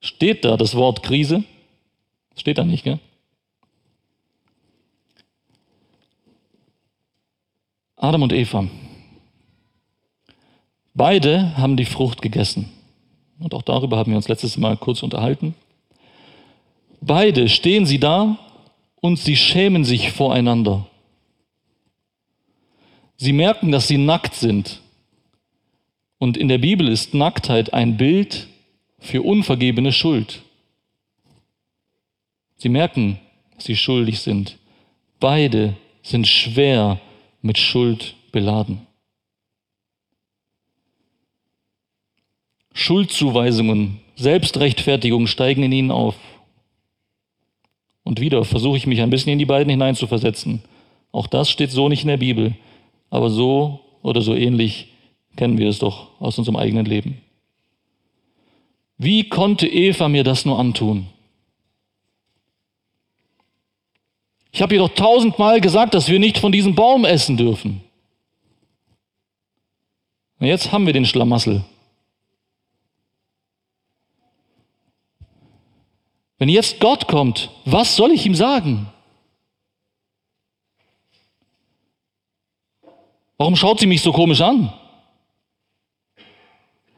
Steht 0.00 0.44
da 0.44 0.58
das 0.58 0.74
Wort 0.74 1.02
Krise? 1.02 1.44
Steht 2.36 2.58
da 2.58 2.64
nicht, 2.64 2.84
gell? 2.84 3.00
Adam 8.00 8.22
und 8.22 8.32
Eva. 8.32 8.66
Beide 10.94 11.54
haben 11.58 11.76
die 11.76 11.84
Frucht 11.84 12.22
gegessen. 12.22 12.70
Und 13.38 13.52
auch 13.52 13.60
darüber 13.60 13.98
haben 13.98 14.10
wir 14.12 14.16
uns 14.16 14.28
letztes 14.28 14.56
Mal 14.56 14.78
kurz 14.78 15.02
unterhalten. 15.02 15.54
Beide 17.02 17.48
stehen 17.50 17.84
sie 17.84 18.00
da 18.00 18.38
und 19.02 19.18
sie 19.18 19.36
schämen 19.36 19.84
sich 19.84 20.12
voreinander. 20.12 20.86
Sie 23.18 23.34
merken, 23.34 23.70
dass 23.70 23.86
sie 23.86 23.98
nackt 23.98 24.34
sind. 24.34 24.80
Und 26.18 26.38
in 26.38 26.48
der 26.48 26.58
Bibel 26.58 26.88
ist 26.88 27.12
Nacktheit 27.12 27.74
ein 27.74 27.98
Bild 27.98 28.48
für 28.98 29.20
unvergebene 29.20 29.92
Schuld. 29.92 30.40
Sie 32.56 32.70
merken, 32.70 33.18
dass 33.56 33.64
sie 33.64 33.76
schuldig 33.76 34.20
sind. 34.20 34.56
Beide 35.18 35.76
sind 36.02 36.26
schwer 36.26 36.98
mit 37.42 37.58
Schuld 37.58 38.14
beladen. 38.32 38.86
Schuldzuweisungen, 42.72 44.00
Selbstrechtfertigung 44.16 45.26
steigen 45.26 45.62
in 45.62 45.72
ihnen 45.72 45.90
auf. 45.90 46.16
Und 48.04 48.20
wieder 48.20 48.44
versuche 48.44 48.76
ich 48.76 48.86
mich 48.86 49.00
ein 49.02 49.10
bisschen 49.10 49.32
in 49.32 49.38
die 49.38 49.44
beiden 49.44 49.70
hineinzuversetzen. 49.70 50.62
Auch 51.12 51.26
das 51.26 51.50
steht 51.50 51.70
so 51.70 51.88
nicht 51.88 52.02
in 52.02 52.08
der 52.08 52.16
Bibel. 52.16 52.54
Aber 53.10 53.30
so 53.30 53.80
oder 54.02 54.22
so 54.22 54.34
ähnlich 54.34 54.88
kennen 55.36 55.58
wir 55.58 55.68
es 55.68 55.78
doch 55.78 56.20
aus 56.20 56.38
unserem 56.38 56.56
eigenen 56.56 56.86
Leben. 56.86 57.20
Wie 58.98 59.28
konnte 59.28 59.66
Eva 59.66 60.08
mir 60.08 60.24
das 60.24 60.44
nur 60.44 60.58
antun? 60.58 61.06
Ich 64.60 64.62
habe 64.62 64.74
jedoch 64.74 64.90
tausendmal 64.90 65.58
gesagt, 65.62 65.94
dass 65.94 66.10
wir 66.10 66.18
nicht 66.18 66.36
von 66.36 66.52
diesem 66.52 66.74
Baum 66.74 67.06
essen 67.06 67.38
dürfen. 67.38 67.80
Und 70.38 70.48
jetzt 70.48 70.70
haben 70.70 70.84
wir 70.84 70.92
den 70.92 71.06
Schlamassel. 71.06 71.64
Wenn 76.36 76.50
jetzt 76.50 76.78
Gott 76.78 77.08
kommt, 77.08 77.48
was 77.64 77.96
soll 77.96 78.10
ich 78.10 78.26
ihm 78.26 78.34
sagen? 78.34 78.86
Warum 83.38 83.56
schaut 83.56 83.80
sie 83.80 83.86
mich 83.86 84.02
so 84.02 84.12
komisch 84.12 84.42
an? 84.42 84.70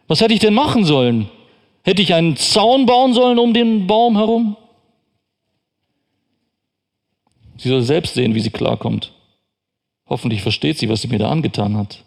Was 0.08 0.20
hätte 0.20 0.34
ich 0.34 0.40
denn 0.40 0.54
machen 0.54 0.84
sollen? 0.84 1.30
Hätte 1.84 2.02
ich 2.02 2.12
einen 2.12 2.36
Zaun 2.36 2.86
bauen 2.86 3.14
sollen 3.14 3.38
um 3.38 3.54
den 3.54 3.86
Baum 3.86 4.16
herum? 4.16 4.56
Sie 7.56 7.68
soll 7.68 7.82
selbst 7.82 8.14
sehen, 8.14 8.34
wie 8.34 8.40
sie 8.40 8.50
klarkommt. 8.50 9.12
Hoffentlich 10.08 10.42
versteht 10.42 10.78
sie, 10.78 10.88
was 10.88 11.02
sie 11.02 11.08
mir 11.08 11.18
da 11.18 11.30
angetan 11.30 11.76
hat. 11.76 12.04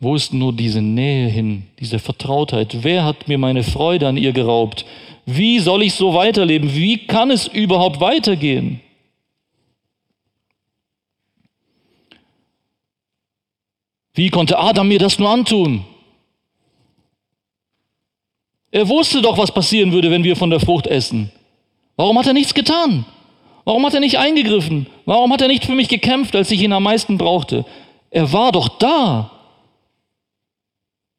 Wo 0.00 0.14
ist 0.14 0.34
nur 0.34 0.52
diese 0.52 0.82
Nähe 0.82 1.28
hin, 1.28 1.66
diese 1.78 1.98
Vertrautheit? 1.98 2.84
Wer 2.84 3.04
hat 3.04 3.26
mir 3.26 3.38
meine 3.38 3.62
Freude 3.62 4.06
an 4.06 4.16
ihr 4.16 4.32
geraubt? 4.32 4.84
Wie 5.26 5.58
soll 5.58 5.82
ich 5.82 5.94
so 5.94 6.12
weiterleben? 6.14 6.74
Wie 6.74 7.06
kann 7.06 7.30
es 7.30 7.46
überhaupt 7.46 8.00
weitergehen? 8.00 8.80
Wie 14.14 14.30
konnte 14.30 14.58
Adam 14.58 14.88
mir 14.88 14.98
das 14.98 15.18
nur 15.18 15.30
antun? 15.30 15.84
Er 18.70 18.88
wusste 18.88 19.22
doch, 19.22 19.38
was 19.38 19.52
passieren 19.52 19.92
würde, 19.92 20.10
wenn 20.10 20.24
wir 20.24 20.36
von 20.36 20.50
der 20.50 20.60
Frucht 20.60 20.86
essen. 20.86 21.30
Warum 21.96 22.18
hat 22.18 22.26
er 22.26 22.32
nichts 22.32 22.54
getan? 22.54 23.04
Warum 23.64 23.86
hat 23.86 23.94
er 23.94 24.00
nicht 24.00 24.18
eingegriffen? 24.18 24.86
Warum 25.06 25.32
hat 25.32 25.40
er 25.40 25.48
nicht 25.48 25.64
für 25.64 25.74
mich 25.74 25.88
gekämpft, 25.88 26.36
als 26.36 26.50
ich 26.50 26.62
ihn 26.62 26.72
am 26.72 26.82
meisten 26.82 27.18
brauchte? 27.18 27.64
Er 28.10 28.32
war 28.32 28.52
doch 28.52 28.68
da. 28.78 29.30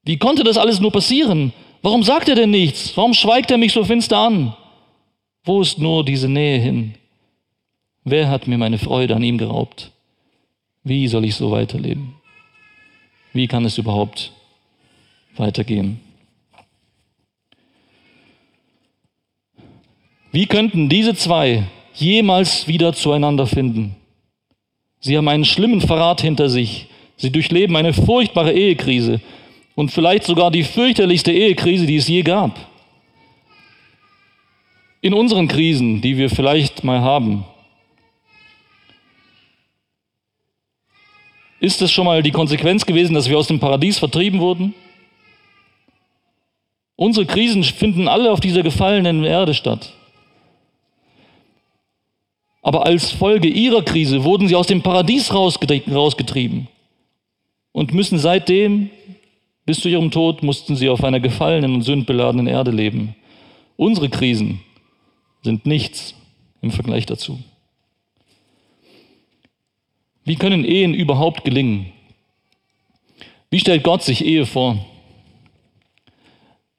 Wie 0.04 0.18
konnte 0.18 0.44
das 0.44 0.58
alles 0.58 0.80
nur 0.80 0.92
passieren? 0.92 1.54
Warum 1.82 2.04
sagt 2.04 2.30
er 2.30 2.36
denn 2.36 2.52
nichts? 2.52 2.96
Warum 2.96 3.14
schweigt 3.14 3.52
er 3.52 3.58
mich 3.58 3.74
so 3.74 3.84
finster 3.84 4.18
an? 4.18 4.56
Wo 5.44 5.62
ist 5.62 5.80
nur 5.80 6.06
diese 6.06 6.30
Nähe 6.30 6.60
hin? 6.60 6.96
Wer 8.04 8.30
hat 8.30 8.48
mir 8.48 8.58
meine 8.58 8.78
Freude 8.78 9.16
an 9.16 9.24
ihm 9.24 9.38
geraubt? 9.38 9.92
Wie 10.84 11.08
soll 11.08 11.26
ich 11.26 11.36
so 11.36 11.52
weiterleben? 11.52 12.16
Wie 13.34 13.48
kann 13.48 13.66
es 13.66 13.78
überhaupt 13.78 14.32
weitergehen? 15.36 16.00
Wie 20.36 20.48
könnten 20.48 20.90
diese 20.90 21.16
zwei 21.16 21.64
jemals 21.94 22.68
wieder 22.68 22.92
zueinander 22.92 23.48
finden? 23.48 23.96
Sie 25.00 25.16
haben 25.16 25.30
einen 25.30 25.46
schlimmen 25.46 25.80
Verrat 25.80 26.20
hinter 26.20 26.50
sich. 26.50 26.88
Sie 27.16 27.32
durchleben 27.32 27.78
eine 27.78 27.94
furchtbare 27.94 28.52
Ehekrise 28.52 29.22
und 29.76 29.94
vielleicht 29.94 30.26
sogar 30.26 30.52
die 30.52 30.66
fürchterlichste 30.66 31.32
Ehekrise, 31.32 31.86
die 31.86 31.96
es 31.96 32.10
je 32.10 32.22
gab. 32.22 32.60
In 35.00 35.14
unseren 35.14 35.48
Krisen, 35.48 36.02
die 36.02 36.18
wir 36.18 36.30
vielleicht 36.30 36.84
mal 36.84 37.00
haben, 37.00 37.46
ist 41.62 41.82
es 41.82 41.94
schon 41.94 42.08
mal 42.08 42.22
die 42.22 42.32
Konsequenz 42.32 42.86
gewesen, 42.86 43.14
dass 43.14 43.30
wir 43.30 43.38
aus 43.38 43.48
dem 43.48 43.62
Paradies 43.62 44.00
vertrieben 44.00 44.42
wurden? 44.42 44.74
Unsere 46.98 47.26
Krisen 47.26 47.64
finden 47.64 48.10
alle 48.10 48.34
auf 48.34 48.42
dieser 48.42 48.64
gefallenen 48.64 49.24
Erde 49.24 49.54
statt. 49.54 49.94
Aber 52.66 52.88
als 52.88 53.12
Folge 53.12 53.48
ihrer 53.48 53.84
Krise 53.84 54.24
wurden 54.24 54.48
sie 54.48 54.56
aus 54.56 54.66
dem 54.66 54.82
Paradies 54.82 55.32
rausgetrieben 55.32 56.68
und 57.74 57.94
müssen 57.94 58.18
seitdem, 58.18 58.90
bis 59.68 59.82
zu 59.82 59.88
ihrem 59.88 60.10
Tod, 60.10 60.42
mussten 60.42 60.76
sie 60.76 60.90
auf 60.90 61.04
einer 61.04 61.20
gefallenen 61.20 61.76
und 61.76 61.84
sündbeladenen 61.84 62.48
Erde 62.48 62.72
leben. 62.72 63.16
Unsere 63.78 64.10
Krisen 64.10 64.62
sind 65.44 65.68
nichts 65.68 66.16
im 66.64 66.72
Vergleich 66.72 67.06
dazu. 67.06 67.38
Wie 70.24 70.36
können 70.36 70.66
Ehen 70.66 70.96
überhaupt 70.96 71.44
gelingen? 71.44 71.94
Wie 73.52 73.60
stellt 73.60 73.84
Gott 73.84 74.02
sich 74.02 74.26
Ehe 74.26 74.48
vor? 74.48 74.84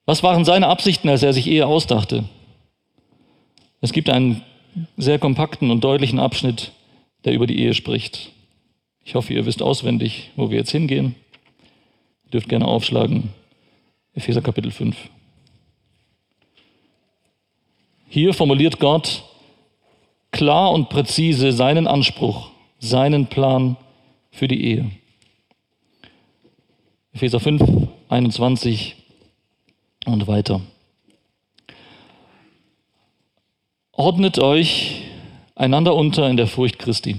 Was 0.05 0.25
waren 0.25 0.45
seine 0.45 0.67
Absichten, 0.67 1.09
als 1.09 1.23
er 1.23 1.33
sich 1.33 1.47
Ehe 1.47 1.65
ausdachte? 1.65 2.25
Es 3.81 3.93
gibt 3.93 4.11
einen 4.11 4.43
sehr 4.97 5.19
kompakten 5.19 5.71
und 5.71 5.83
deutlichen 5.83 6.19
Abschnitt, 6.19 6.73
der 7.25 7.33
über 7.33 7.47
die 7.47 7.59
Ehe 7.59 7.75
spricht. 7.75 8.33
Ich 9.05 9.15
hoffe, 9.15 9.33
ihr 9.33 9.47
wisst 9.47 9.63
auswendig, 9.63 10.31
wo 10.37 10.51
wir 10.51 10.59
jetzt 10.59 10.73
hingehen. 10.73 11.15
Ihr 12.25 12.31
dürft 12.33 12.49
gerne 12.49 12.67
aufschlagen. 12.67 13.31
Epheser 14.15 14.43
Kapitel 14.43 14.71
5. 14.71 14.97
Hier 18.09 18.35
formuliert 18.35 18.79
Gott 18.81 19.25
klar 20.31 20.73
und 20.73 20.89
präzise 20.89 21.53
seinen 21.53 21.87
Anspruch, 21.87 22.51
seinen 22.79 23.27
Plan 23.27 23.77
für 24.31 24.49
die 24.49 24.65
Ehe. 24.65 24.91
Epheser 27.13 27.41
5, 27.41 27.89
21 28.09 28.97
und 30.05 30.27
weiter. 30.27 30.61
Ordnet 33.99 34.39
euch 34.39 35.05
einander 35.55 35.95
unter 35.95 36.29
in 36.29 36.37
der 36.37 36.47
Furcht 36.47 36.79
Christi, 36.79 37.17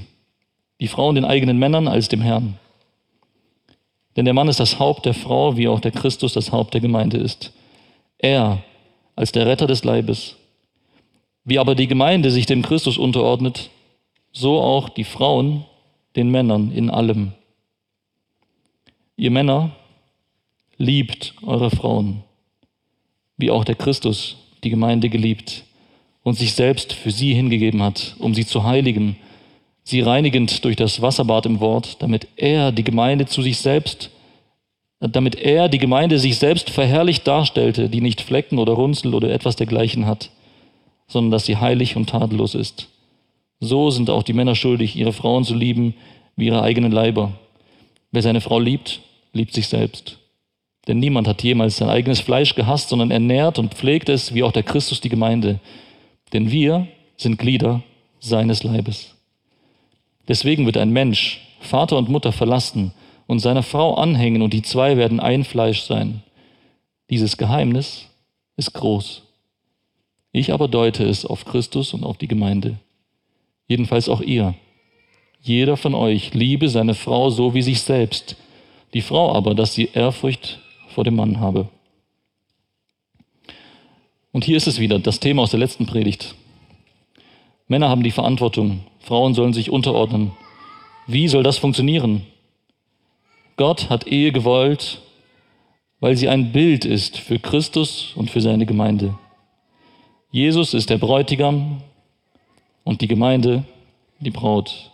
die 0.79 0.87
Frauen 0.87 1.15
den 1.15 1.25
eigenen 1.25 1.57
Männern 1.57 1.87
als 1.87 2.07
dem 2.07 2.21
Herrn. 2.21 2.59
Denn 4.15 4.25
der 4.25 4.35
Mann 4.35 4.47
ist 4.47 4.59
das 4.59 4.77
Haupt 4.77 5.07
der 5.07 5.15
Frau, 5.15 5.57
wie 5.57 5.67
auch 5.67 5.79
der 5.79 5.89
Christus 5.89 6.33
das 6.33 6.51
Haupt 6.51 6.75
der 6.75 6.81
Gemeinde 6.81 7.17
ist. 7.17 7.51
Er 8.19 8.61
als 9.15 9.31
der 9.31 9.47
Retter 9.47 9.65
des 9.65 9.83
Leibes. 9.83 10.35
Wie 11.43 11.57
aber 11.57 11.73
die 11.73 11.87
Gemeinde 11.87 12.29
sich 12.29 12.45
dem 12.45 12.61
Christus 12.61 12.99
unterordnet, 12.99 13.71
so 14.31 14.61
auch 14.61 14.87
die 14.87 15.03
Frauen 15.03 15.65
den 16.15 16.29
Männern 16.29 16.71
in 16.71 16.91
allem. 16.91 17.31
Ihr 19.15 19.31
Männer, 19.31 19.71
liebt 20.77 21.33
eure 21.41 21.71
Frauen, 21.71 22.23
wie 23.35 23.49
auch 23.49 23.65
der 23.65 23.73
Christus 23.73 24.37
die 24.63 24.69
Gemeinde 24.69 25.09
geliebt 25.09 25.63
und 26.27 26.33
sich 26.33 26.55
selbst 26.55 26.91
für 26.91 27.09
sie 27.09 27.33
hingegeben 27.33 27.81
hat, 27.81 28.17
um 28.19 28.33
sie 28.33 28.45
zu 28.45 28.65
heiligen, 28.65 29.15
sie 29.85 30.01
reinigend 30.01 30.65
durch 30.65 30.75
das 30.75 31.01
Wasserbad 31.01 31.45
im 31.45 31.61
Wort, 31.61 32.01
damit 32.01 32.27
er 32.35 32.73
die 32.73 32.83
Gemeinde 32.83 33.27
zu 33.27 33.41
sich 33.41 33.59
selbst, 33.59 34.11
damit 34.99 35.35
er 35.35 35.69
die 35.69 35.77
Gemeinde 35.77 36.19
sich 36.19 36.37
selbst 36.37 36.69
verherrlicht 36.69 37.25
darstellte, 37.25 37.87
die 37.87 38.01
nicht 38.01 38.19
Flecken 38.19 38.57
oder 38.57 38.73
Runzel 38.73 39.13
oder 39.13 39.31
etwas 39.31 39.55
dergleichen 39.55 40.05
hat, 40.05 40.29
sondern 41.07 41.31
dass 41.31 41.45
sie 41.45 41.55
heilig 41.55 41.95
und 41.95 42.09
tadellos 42.09 42.55
ist. 42.55 42.89
So 43.61 43.89
sind 43.89 44.09
auch 44.09 44.23
die 44.23 44.33
Männer 44.33 44.55
schuldig, 44.55 44.97
ihre 44.97 45.13
Frauen 45.13 45.45
zu 45.45 45.55
lieben 45.55 45.93
wie 46.35 46.47
ihre 46.47 46.61
eigenen 46.61 46.91
Leiber. 46.91 47.31
Wer 48.11 48.21
seine 48.21 48.41
Frau 48.41 48.59
liebt, 48.59 48.99
liebt 49.31 49.53
sich 49.53 49.69
selbst. 49.69 50.19
Denn 50.89 50.99
niemand 50.99 51.25
hat 51.25 51.41
jemals 51.41 51.77
sein 51.77 51.89
eigenes 51.89 52.19
Fleisch 52.19 52.53
gehasst, 52.53 52.89
sondern 52.89 53.11
ernährt 53.11 53.59
und 53.59 53.75
pflegt 53.75 54.09
es, 54.09 54.33
wie 54.33 54.43
auch 54.43 54.51
der 54.51 54.63
Christus 54.63 54.99
die 54.99 55.07
Gemeinde 55.07 55.61
denn 56.33 56.51
wir 56.51 56.87
sind 57.17 57.37
Glieder 57.37 57.83
seines 58.19 58.63
Leibes. 58.63 59.15
Deswegen 60.27 60.65
wird 60.65 60.77
ein 60.77 60.91
Mensch 60.91 61.41
Vater 61.59 61.97
und 61.97 62.09
Mutter 62.09 62.31
verlassen 62.31 62.93
und 63.25 63.39
seiner 63.39 63.63
Frau 63.63 63.95
anhängen 63.95 64.41
und 64.41 64.53
die 64.53 64.61
zwei 64.61 64.97
werden 64.97 65.19
ein 65.19 65.43
Fleisch 65.43 65.81
sein. 65.81 66.23
Dieses 67.09 67.37
Geheimnis 67.37 68.09
ist 68.55 68.73
groß. 68.73 69.23
Ich 70.31 70.53
aber 70.53 70.67
deute 70.67 71.03
es 71.03 71.25
auf 71.25 71.45
Christus 71.45 71.93
und 71.93 72.03
auf 72.03 72.17
die 72.17 72.27
Gemeinde. 72.27 72.77
Jedenfalls 73.67 74.09
auch 74.09 74.21
ihr. 74.21 74.55
Jeder 75.41 75.77
von 75.77 75.93
euch 75.93 76.33
liebe 76.33 76.69
seine 76.69 76.93
Frau 76.93 77.29
so 77.29 77.53
wie 77.53 77.61
sich 77.61 77.81
selbst, 77.81 78.35
die 78.93 79.01
Frau 79.01 79.33
aber, 79.33 79.55
dass 79.55 79.73
sie 79.73 79.89
Ehrfurcht 79.93 80.59
vor 80.89 81.03
dem 81.03 81.15
Mann 81.15 81.39
habe. 81.39 81.69
Und 84.37 84.45
hier 84.45 84.57
ist 84.57 84.67
es 84.67 84.77
wieder, 84.77 84.99
das 84.99 85.19
Thema 85.19 85.41
aus 85.41 85.49
der 85.49 85.59
letzten 85.59 85.87
Predigt. 85.87 86.35
Männer 87.67 87.89
haben 87.89 88.03
die 88.03 88.11
Verantwortung, 88.11 88.81
Frauen 88.99 89.33
sollen 89.33 89.51
sich 89.51 89.71
unterordnen. 89.71 90.31
Wie 91.07 91.27
soll 91.27 91.41
das 91.41 91.57
funktionieren? 91.57 92.21
Gott 93.55 93.89
hat 93.89 94.05
Ehe 94.05 94.31
gewollt, 94.31 95.01
weil 95.99 96.15
sie 96.15 96.29
ein 96.29 96.51
Bild 96.51 96.85
ist 96.85 97.17
für 97.17 97.39
Christus 97.39 98.13
und 98.13 98.29
für 98.29 98.39
seine 98.39 98.67
Gemeinde. 98.67 99.17
Jesus 100.29 100.75
ist 100.75 100.91
der 100.91 100.99
Bräutigam 100.99 101.81
und 102.83 103.01
die 103.01 103.07
Gemeinde 103.07 103.63
die 104.19 104.29
Braut. 104.29 104.91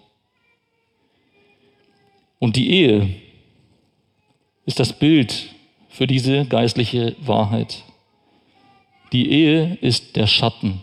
Und 2.39 2.55
die 2.55 2.69
Ehe 2.69 3.09
ist 4.65 4.79
das 4.79 4.93
Bild 4.93 5.49
für 5.89 6.07
diese 6.07 6.45
geistliche 6.45 7.17
Wahrheit. 7.19 7.83
Die 9.13 9.29
Ehe 9.29 9.77
ist 9.79 10.15
der 10.15 10.25
Schatten. 10.25 10.81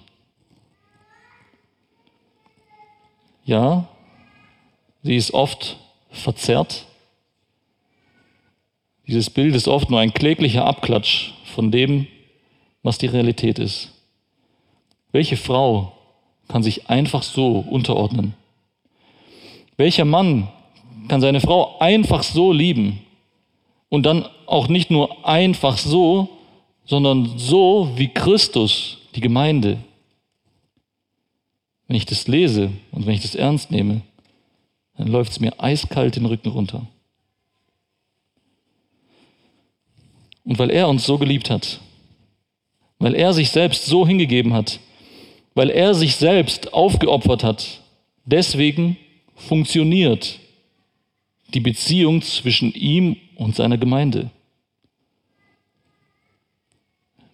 Ja, 3.44 3.88
sie 5.02 5.16
ist 5.16 5.34
oft 5.34 5.76
verzerrt. 6.10 6.86
Dieses 9.08 9.28
Bild 9.30 9.56
ist 9.56 9.66
oft 9.66 9.90
nur 9.90 9.98
ein 9.98 10.14
kläglicher 10.14 10.64
Abklatsch 10.64 11.32
von 11.44 11.72
dem, 11.72 12.06
was 12.84 12.98
die 12.98 13.08
Realität 13.08 13.58
ist. 13.58 13.90
Welche 15.10 15.36
Frau 15.36 15.92
kann 16.46 16.62
sich 16.62 16.88
einfach 16.88 17.24
so 17.24 17.58
unterordnen? 17.58 18.34
Welcher 19.76 20.04
Mann 20.04 20.48
kann 21.08 21.20
seine 21.20 21.40
Frau 21.40 21.78
einfach 21.80 22.22
so 22.22 22.52
lieben 22.52 23.00
und 23.88 24.06
dann 24.06 24.24
auch 24.46 24.68
nicht 24.68 24.92
nur 24.92 25.26
einfach 25.26 25.76
so, 25.78 26.28
sondern 26.90 27.38
so 27.38 27.88
wie 27.94 28.08
Christus 28.08 28.98
die 29.14 29.20
Gemeinde? 29.20 29.78
Wenn 31.86 31.96
ich 31.96 32.04
das 32.04 32.26
lese 32.26 32.72
und 32.90 33.06
wenn 33.06 33.14
ich 33.14 33.22
das 33.22 33.36
ernst 33.36 33.70
nehme, 33.70 34.02
dann 34.96 35.06
läuft 35.06 35.30
es 35.30 35.38
mir 35.38 35.52
eiskalt 35.62 36.16
den 36.16 36.26
Rücken 36.26 36.48
runter. 36.48 36.84
Und 40.44 40.58
weil 40.58 40.70
er 40.70 40.88
uns 40.88 41.06
so 41.06 41.16
geliebt 41.16 41.48
hat, 41.48 41.78
weil 42.98 43.14
er 43.14 43.34
sich 43.34 43.50
selbst 43.50 43.86
so 43.86 44.04
hingegeben 44.04 44.52
hat, 44.52 44.80
weil 45.54 45.70
er 45.70 45.94
sich 45.94 46.16
selbst 46.16 46.74
aufgeopfert 46.74 47.44
hat, 47.44 47.82
deswegen 48.24 48.96
funktioniert 49.36 50.40
die 51.54 51.60
Beziehung 51.60 52.20
zwischen 52.20 52.74
ihm 52.74 53.16
und 53.36 53.54
seiner 53.54 53.78
Gemeinde. 53.78 54.32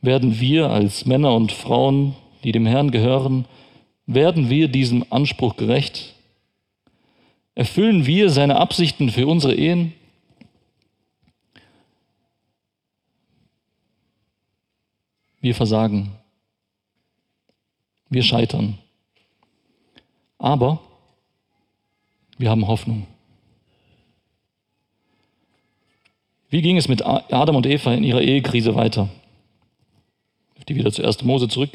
Werden 0.06 0.38
wir 0.38 0.70
als 0.70 1.04
Männer 1.04 1.34
und 1.34 1.50
Frauen, 1.50 2.14
die 2.44 2.52
dem 2.52 2.64
Herrn 2.64 2.92
gehören, 2.92 3.44
werden 4.06 4.48
wir 4.48 4.68
diesem 4.68 5.04
Anspruch 5.10 5.56
gerecht? 5.56 6.14
Erfüllen 7.56 8.06
wir 8.06 8.30
seine 8.30 8.54
Absichten 8.60 9.10
für 9.10 9.26
unsere 9.26 9.56
Ehen? 9.56 9.94
Wir 15.40 15.56
versagen. 15.56 16.12
Wir 18.08 18.22
scheitern. 18.22 18.78
Aber 20.38 20.78
wir 22.38 22.48
haben 22.48 22.68
Hoffnung. 22.68 23.08
Wie 26.48 26.62
ging 26.62 26.76
es 26.76 26.86
mit 26.86 27.04
Adam 27.04 27.56
und 27.56 27.66
Eva 27.66 27.92
in 27.92 28.04
ihrer 28.04 28.22
Ehekrise 28.22 28.76
weiter? 28.76 29.08
Die 30.68 30.74
wieder 30.74 30.92
zu 30.92 31.05
1. 31.05 31.22
Mose 31.22 31.48
zurück. 31.48 31.70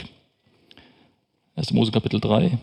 1. 1.55 1.71
Mose 1.71 1.91
Kapitel 1.91 2.19
3. 2.19 2.57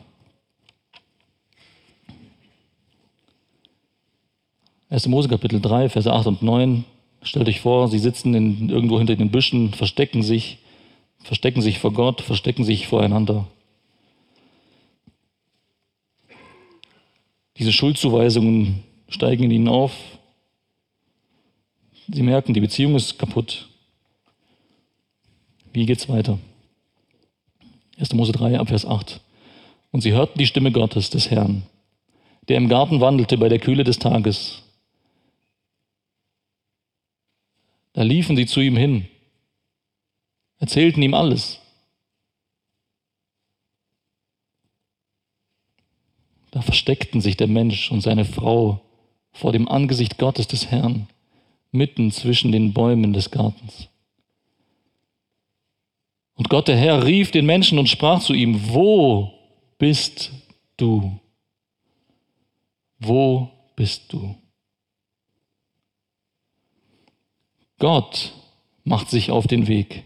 1. 4.91 5.07
Mose 5.09 5.29
Kapitel 5.29 5.61
3, 5.61 5.88
Verse 5.88 6.12
8 6.12 6.27
und 6.27 6.43
9. 6.43 6.85
Stellt 7.23 7.49
euch 7.49 7.61
vor, 7.61 7.88
sie 7.88 7.99
sitzen 7.99 8.35
in, 8.35 8.69
irgendwo 8.69 8.99
hinter 8.99 9.17
den 9.17 9.31
Büschen, 9.31 9.75
verstecken 9.75 10.23
sich, 10.23 10.59
verstecken 11.23 11.62
sich 11.62 11.79
vor 11.79 11.93
Gott, 11.93 12.21
verstecken 12.21 12.64
sich 12.64 12.87
voreinander. 12.87 13.47
Diese 17.59 17.73
Schuldzuweisungen 17.73 18.85
steigen 19.09 19.45
in 19.45 19.51
ihnen 19.51 19.69
auf. 19.69 19.93
Sie 22.07 22.23
merken, 22.23 22.55
die 22.55 22.61
Beziehung 22.61 22.95
ist 22.95 23.19
kaputt. 23.19 23.67
Wie 25.79 25.87
geht's 25.87 26.09
weiter? 26.09 26.41
1. 28.01 28.12
Mose 28.14 28.33
3, 28.33 28.59
Abvers 28.59 28.85
8. 28.85 29.21
Und 29.93 30.01
sie 30.01 30.11
hörten 30.11 30.37
die 30.37 30.47
Stimme 30.49 30.73
Gottes, 30.73 31.09
des 31.09 31.31
Herrn, 31.31 31.62
der 32.49 32.57
im 32.57 32.69
Garten 32.69 33.01
wandelte 33.01 33.38
bei 33.38 33.49
der 33.49 33.61
Kühle 33.61 33.85
des 33.85 34.01
Tages. 34.01 34.64
Da 37.93 38.03
liefen 38.03 38.35
sie 38.35 38.47
zu 38.47 38.59
ihm 38.59 38.77
hin, 38.77 39.07
erzählten 40.59 41.01
ihm 41.01 41.14
alles. 41.14 41.61
Da 46.51 46.61
versteckten 46.61 47.21
sich 47.21 47.37
der 47.37 47.47
Mensch 47.47 47.93
und 47.93 48.01
seine 48.01 48.25
Frau 48.25 48.81
vor 49.31 49.53
dem 49.53 49.69
Angesicht 49.69 50.19
Gottes 50.19 50.49
des 50.49 50.73
Herrn, 50.73 51.07
mitten 51.71 52.11
zwischen 52.11 52.51
den 52.51 52.73
Bäumen 52.73 53.12
des 53.12 53.31
Gartens. 53.31 53.88
Und 56.38 56.48
Gott 56.51 56.68
der 56.68 56.77
Herr 56.77 57.05
rief 57.05 57.33
den 57.33 57.46
Menschen 57.46 57.81
und 57.81 57.88
sprach 57.88 58.20
zu 58.20 58.33
ihm, 58.33 58.72
wo 58.72 59.33
bist 59.77 60.31
du? 60.77 61.18
Wo 63.01 63.51
bist 63.74 64.12
du? 64.12 64.37
Gott 67.81 68.33
macht 68.85 69.11
sich 69.11 69.33
auf 69.33 69.48
den 69.48 69.66
Weg. 69.66 70.05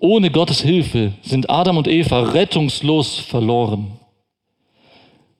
Ohne 0.00 0.32
Gottes 0.32 0.60
Hilfe 0.60 1.12
sind 1.22 1.48
Adam 1.48 1.76
und 1.76 1.86
Eva 1.86 2.22
rettungslos 2.22 3.16
verloren. 3.16 3.92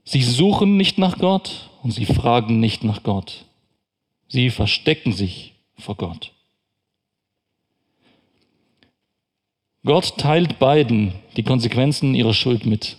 Sie 0.04 0.22
suchen 0.22 0.76
nicht 0.76 0.96
nach 0.96 1.18
Gott 1.18 1.70
und 1.82 1.90
sie 1.90 2.06
fragen 2.06 2.60
nicht 2.60 2.84
nach 2.84 3.02
Gott. 3.02 3.46
Sie 4.28 4.50
verstecken 4.50 5.12
sich 5.12 5.54
vor 5.76 5.96
Gott. 5.96 6.32
Gott 9.84 10.18
teilt 10.18 10.58
beiden 10.58 11.14
die 11.36 11.42
Konsequenzen 11.42 12.14
ihrer 12.14 12.34
Schuld 12.34 12.66
mit. 12.66 12.96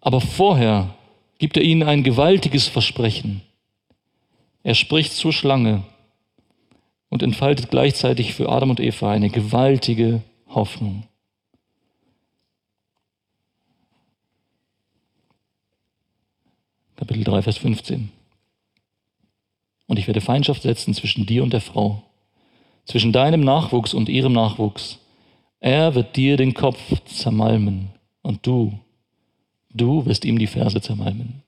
Aber 0.00 0.20
vorher 0.20 0.94
gibt 1.38 1.56
er 1.56 1.62
ihnen 1.62 1.82
ein 1.82 2.02
gewaltiges 2.02 2.68
Versprechen. 2.68 3.42
Er 4.62 4.74
spricht 4.74 5.12
zur 5.12 5.32
Schlange 5.32 5.82
und 7.10 7.22
entfaltet 7.22 7.70
gleichzeitig 7.70 8.34
für 8.34 8.48
Adam 8.48 8.70
und 8.70 8.80
Eva 8.80 9.10
eine 9.10 9.28
gewaltige 9.28 10.22
Hoffnung. 10.48 11.06
Kapitel 16.96 17.24
3, 17.24 17.42
Vers 17.42 17.58
15. 17.58 18.10
Und 19.86 19.98
ich 19.98 20.06
werde 20.06 20.20
Feindschaft 20.20 20.62
setzen 20.62 20.94
zwischen 20.94 21.26
dir 21.26 21.42
und 21.42 21.52
der 21.52 21.60
Frau, 21.60 22.02
zwischen 22.84 23.12
deinem 23.12 23.40
Nachwuchs 23.40 23.94
und 23.94 24.08
ihrem 24.08 24.32
Nachwuchs. 24.32 24.98
Er 25.60 25.94
wird 25.94 26.16
dir 26.16 26.36
den 26.36 26.54
Kopf 26.54 26.78
zermalmen 27.06 27.90
und 28.22 28.46
du, 28.46 28.78
du 29.70 30.04
wirst 30.06 30.24
ihm 30.24 30.38
die 30.38 30.46
Ferse 30.46 30.80
zermalmen. 30.80 31.42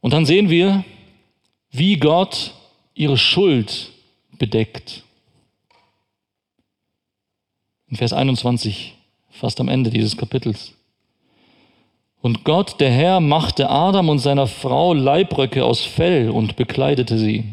Und 0.00 0.12
dann 0.12 0.26
sehen 0.26 0.48
wir, 0.48 0.84
wie 1.70 1.96
Gott 1.96 2.54
ihre 2.94 3.18
Schuld 3.18 3.92
bedeckt. 4.38 5.04
In 7.88 7.96
Vers 7.96 8.12
21, 8.12 8.94
fast 9.30 9.60
am 9.60 9.68
Ende 9.68 9.90
dieses 9.90 10.16
Kapitels. 10.16 10.74
Und 12.20 12.44
Gott, 12.44 12.80
der 12.80 12.90
Herr, 12.90 13.20
machte 13.20 13.70
Adam 13.70 14.08
und 14.08 14.18
seiner 14.18 14.46
Frau 14.46 14.92
Leibröcke 14.92 15.64
aus 15.64 15.84
Fell 15.84 16.30
und 16.30 16.56
bekleidete 16.56 17.16
sie. 17.16 17.44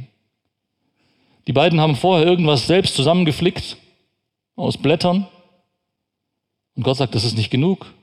Die 1.48 1.54
beiden 1.54 1.80
haben 1.80 1.96
vorher 1.96 2.26
irgendwas 2.26 2.66
selbst 2.66 2.96
zusammengeflickt 2.96 3.78
aus 4.56 4.78
Blättern. 4.78 5.28
Und 6.76 6.84
Gott 6.84 6.98
sagt, 6.98 7.14
das 7.14 7.24
ist 7.24 7.38
nicht 7.38 7.52
genug. 7.52 7.94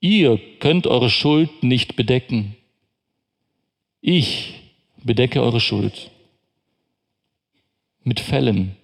Ihr 0.00 0.40
könnt 0.58 0.88
eure 0.88 1.10
Schuld 1.10 1.62
nicht 1.62 1.94
bedecken. 1.94 2.56
Ich 4.00 4.54
bedecke 5.04 5.40
eure 5.40 5.60
Schuld. 5.60 6.10
Mit 8.02 8.18
Fellen. 8.18 8.76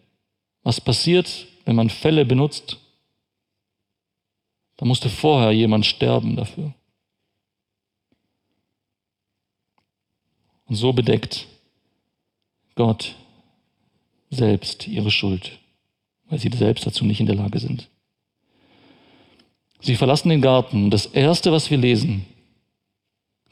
Was 0.63 0.81
passiert, 0.81 1.47
wenn 1.65 1.75
man 1.75 1.91
Felle 1.91 2.25
benutzt? 2.25 2.79
Da 4.77 4.87
musste 4.87 5.09
vorher 5.09 5.51
jemand 5.51 5.87
sterben 5.87 6.37
dafür. 6.37 6.73
Und 10.69 10.77
so 10.77 10.93
bedeckt 10.93 11.47
Gott 12.75 13.17
selbst 14.31 14.87
ihre 14.87 15.11
Schuld, 15.11 15.59
weil 16.29 16.39
sie 16.39 16.51
selbst 16.55 16.87
dazu 16.87 17.05
nicht 17.05 17.21
in 17.21 17.27
der 17.27 17.37
Lage 17.37 17.59
sind. 17.59 17.89
Sie 19.81 19.97
verlassen 19.97 20.29
den 20.29 20.43
Garten 20.43 20.91
das 20.91 21.07
Erste, 21.07 21.53
was 21.53 21.71
wir 21.71 21.79
lesen, 21.79 22.27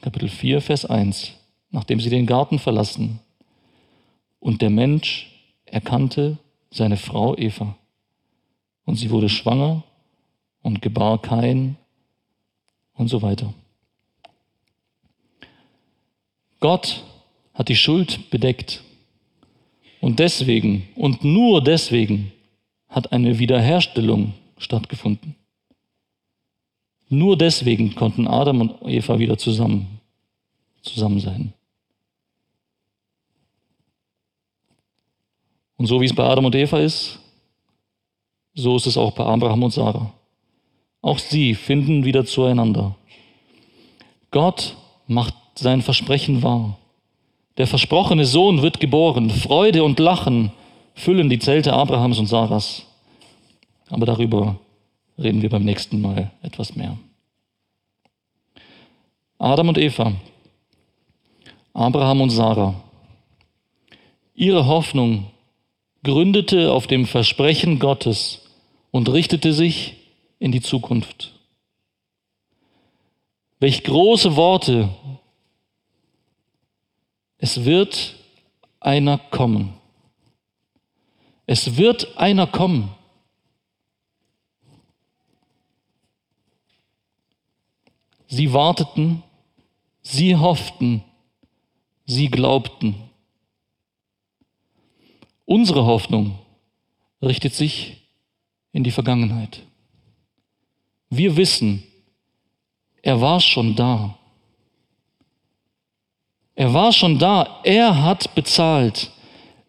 Kapitel 0.01 0.29
4, 0.29 0.61
Vers 0.61 0.85
1, 0.85 1.33
nachdem 1.71 1.99
sie 1.99 2.09
den 2.09 2.27
Garten 2.27 2.59
verlassen, 2.59 3.19
und 4.39 4.61
der 4.61 4.69
Mensch 4.69 5.31
erkannte 5.65 6.37
seine 6.69 6.97
Frau 6.97 7.35
Eva, 7.35 7.75
und 8.85 8.95
sie 8.95 9.09
wurde 9.09 9.29
schwanger 9.29 9.83
und 10.61 10.81
gebar 10.81 11.21
kein 11.21 11.77
und 12.93 13.07
so 13.07 13.21
weiter. 13.21 13.53
Gott 16.59 17.03
hat 17.53 17.69
die 17.69 17.75
Schuld 17.75 18.29
bedeckt. 18.29 18.83
Und 19.99 20.19
deswegen 20.19 20.87
und 20.95 21.23
nur 21.23 21.63
deswegen 21.63 22.31
hat 22.87 23.11
eine 23.11 23.39
Wiederherstellung 23.39 24.33
stattgefunden. 24.57 25.35
Nur 27.09 27.37
deswegen 27.37 27.95
konnten 27.95 28.27
Adam 28.27 28.61
und 28.61 28.81
Eva 28.83 29.17
wieder 29.17 29.37
zusammen, 29.37 29.99
zusammen 30.81 31.19
sein. 31.19 31.53
Und 35.77 35.85
so 35.85 36.01
wie 36.01 36.05
es 36.05 36.15
bei 36.15 36.23
Adam 36.23 36.45
und 36.45 36.55
Eva 36.55 36.79
ist, 36.79 37.19
so 38.55 38.75
ist 38.75 38.87
es 38.87 38.97
auch 38.97 39.11
bei 39.13 39.23
Abraham 39.23 39.63
und 39.63 39.71
Sarah. 39.71 40.11
Auch 41.01 41.19
sie 41.19 41.53
finden 41.53 42.03
wieder 42.03 42.25
zueinander. 42.25 42.95
Gott 44.31 44.75
macht 45.07 45.35
sein 45.59 45.81
Versprechen 45.81 46.43
wahr. 46.43 46.77
Der 47.57 47.67
versprochene 47.67 48.25
Sohn 48.25 48.61
wird 48.61 48.79
geboren. 48.79 49.29
Freude 49.29 49.83
und 49.83 49.99
Lachen 49.99 50.51
füllen 50.93 51.29
die 51.29 51.39
Zelte 51.39 51.73
Abrahams 51.73 52.19
und 52.19 52.27
Sarahs. 52.27 52.85
Aber 53.89 54.05
darüber 54.05 54.59
reden 55.17 55.41
wir 55.41 55.49
beim 55.49 55.63
nächsten 55.63 56.01
Mal 56.01 56.31
etwas 56.41 56.75
mehr. 56.75 56.97
Adam 59.39 59.69
und 59.69 59.77
Eva, 59.77 60.13
Abraham 61.73 62.21
und 62.21 62.29
Sarah. 62.31 62.75
Ihre 64.33 64.65
Hoffnung 64.65 65.27
gründete 66.03 66.71
auf 66.71 66.87
dem 66.87 67.05
Versprechen 67.05 67.79
Gottes 67.79 68.47
und 68.91 69.09
richtete 69.09 69.53
sich 69.53 69.95
in 70.39 70.51
die 70.51 70.61
Zukunft. 70.61 71.33
Welch 73.59 73.83
große 73.83 74.35
Worte. 74.35 74.89
Es 77.37 77.65
wird 77.65 78.15
einer 78.79 79.17
kommen. 79.17 79.73
Es 81.45 81.77
wird 81.77 82.17
einer 82.17 82.47
kommen. 82.47 82.93
Sie 88.27 88.51
warteten, 88.51 89.23
sie 90.01 90.35
hofften, 90.35 91.03
sie 92.05 92.27
glaubten. 92.29 92.95
Unsere 95.45 95.85
Hoffnung 95.85 96.37
richtet 97.21 97.53
sich 97.53 98.09
in 98.73 98.83
die 98.83 98.91
Vergangenheit. 98.91 99.63
Wir 101.09 101.37
wissen, 101.37 101.83
er 103.01 103.21
war 103.21 103.39
schon 103.39 103.75
da. 103.75 104.17
Er 106.57 106.73
war 106.73 106.91
schon 106.91 107.19
da. 107.19 107.59
Er 107.63 108.03
hat 108.03 108.33
bezahlt. 108.33 109.11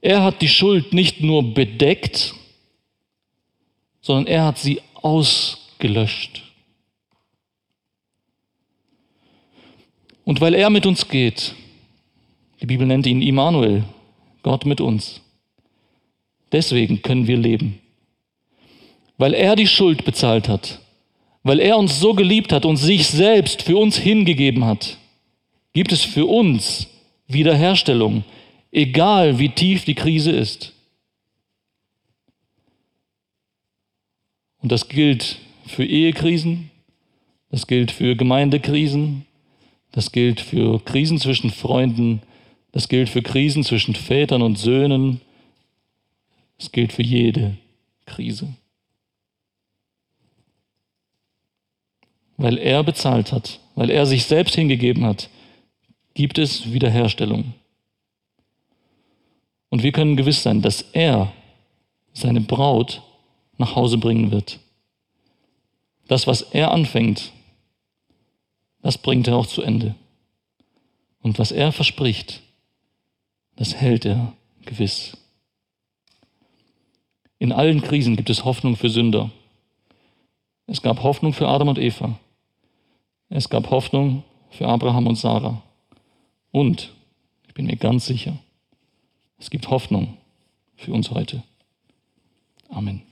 Er 0.00 0.22
hat 0.22 0.40
die 0.40 0.48
Schuld 0.48 0.94
nicht 0.94 1.20
nur 1.20 1.54
bedeckt, 1.54 2.34
sondern 4.00 4.26
er 4.26 4.46
hat 4.46 4.58
sie 4.58 4.80
ausgelöscht. 4.94 6.42
Und 10.24 10.40
weil 10.40 10.54
er 10.54 10.70
mit 10.70 10.86
uns 10.86 11.08
geht, 11.08 11.54
die 12.60 12.66
Bibel 12.66 12.86
nennt 12.86 13.06
ihn 13.06 13.22
Immanuel, 13.22 13.84
Gott 14.42 14.64
mit 14.64 14.80
uns, 14.80 15.20
deswegen 16.52 17.02
können 17.02 17.26
wir 17.26 17.36
leben. 17.36 17.80
Weil 19.16 19.34
er 19.34 19.56
die 19.56 19.66
Schuld 19.66 20.04
bezahlt 20.04 20.48
hat, 20.48 20.80
weil 21.42 21.60
er 21.60 21.76
uns 21.76 21.98
so 21.98 22.14
geliebt 22.14 22.52
hat 22.52 22.64
und 22.64 22.76
sich 22.76 23.06
selbst 23.06 23.62
für 23.62 23.76
uns 23.76 23.96
hingegeben 23.96 24.64
hat, 24.64 24.97
gibt 25.78 25.92
es 25.92 26.02
für 26.02 26.26
uns 26.26 26.88
Wiederherstellung, 27.28 28.24
egal 28.72 29.38
wie 29.38 29.50
tief 29.50 29.84
die 29.84 29.94
Krise 29.94 30.32
ist. 30.32 30.72
Und 34.60 34.72
das 34.72 34.88
gilt 34.88 35.38
für 35.68 35.84
Ehekrisen, 35.84 36.72
das 37.52 37.68
gilt 37.68 37.92
für 37.92 38.16
Gemeindekrisen, 38.16 39.24
das 39.92 40.10
gilt 40.10 40.40
für 40.40 40.84
Krisen 40.84 41.20
zwischen 41.20 41.50
Freunden, 41.50 42.22
das 42.72 42.88
gilt 42.88 43.08
für 43.08 43.22
Krisen 43.22 43.62
zwischen 43.62 43.94
Vätern 43.94 44.42
und 44.42 44.58
Söhnen, 44.58 45.20
das 46.56 46.72
gilt 46.72 46.92
für 46.92 47.04
jede 47.04 47.56
Krise. 48.04 48.52
Weil 52.36 52.58
er 52.58 52.82
bezahlt 52.82 53.30
hat, 53.30 53.60
weil 53.76 53.90
er 53.90 54.06
sich 54.06 54.24
selbst 54.24 54.56
hingegeben 54.56 55.04
hat, 55.04 55.30
gibt 56.18 56.38
es 56.38 56.72
Wiederherstellung. 56.72 57.54
Und 59.68 59.84
wir 59.84 59.92
können 59.92 60.16
gewiss 60.16 60.42
sein, 60.42 60.62
dass 60.62 60.82
er 60.92 61.32
seine 62.12 62.40
Braut 62.40 63.02
nach 63.56 63.76
Hause 63.76 63.98
bringen 63.98 64.32
wird. 64.32 64.58
Das, 66.08 66.26
was 66.26 66.42
er 66.42 66.72
anfängt, 66.72 67.30
das 68.82 68.98
bringt 68.98 69.28
er 69.28 69.36
auch 69.36 69.46
zu 69.46 69.62
Ende. 69.62 69.94
Und 71.22 71.38
was 71.38 71.52
er 71.52 71.70
verspricht, 71.70 72.42
das 73.54 73.76
hält 73.76 74.04
er 74.04 74.32
gewiss. 74.64 75.16
In 77.38 77.52
allen 77.52 77.80
Krisen 77.80 78.16
gibt 78.16 78.28
es 78.30 78.44
Hoffnung 78.44 78.74
für 78.74 78.90
Sünder. 78.90 79.30
Es 80.66 80.82
gab 80.82 81.04
Hoffnung 81.04 81.32
für 81.32 81.46
Adam 81.46 81.68
und 81.68 81.78
Eva. 81.78 82.18
Es 83.28 83.48
gab 83.48 83.70
Hoffnung 83.70 84.24
für 84.50 84.66
Abraham 84.66 85.06
und 85.06 85.14
Sarah. 85.14 85.62
Und, 86.50 86.92
ich 87.46 87.54
bin 87.54 87.66
mir 87.66 87.76
ganz 87.76 88.06
sicher, 88.06 88.38
es 89.38 89.50
gibt 89.50 89.68
Hoffnung 89.68 90.16
für 90.76 90.92
uns 90.92 91.10
heute. 91.10 91.42
Amen. 92.68 93.07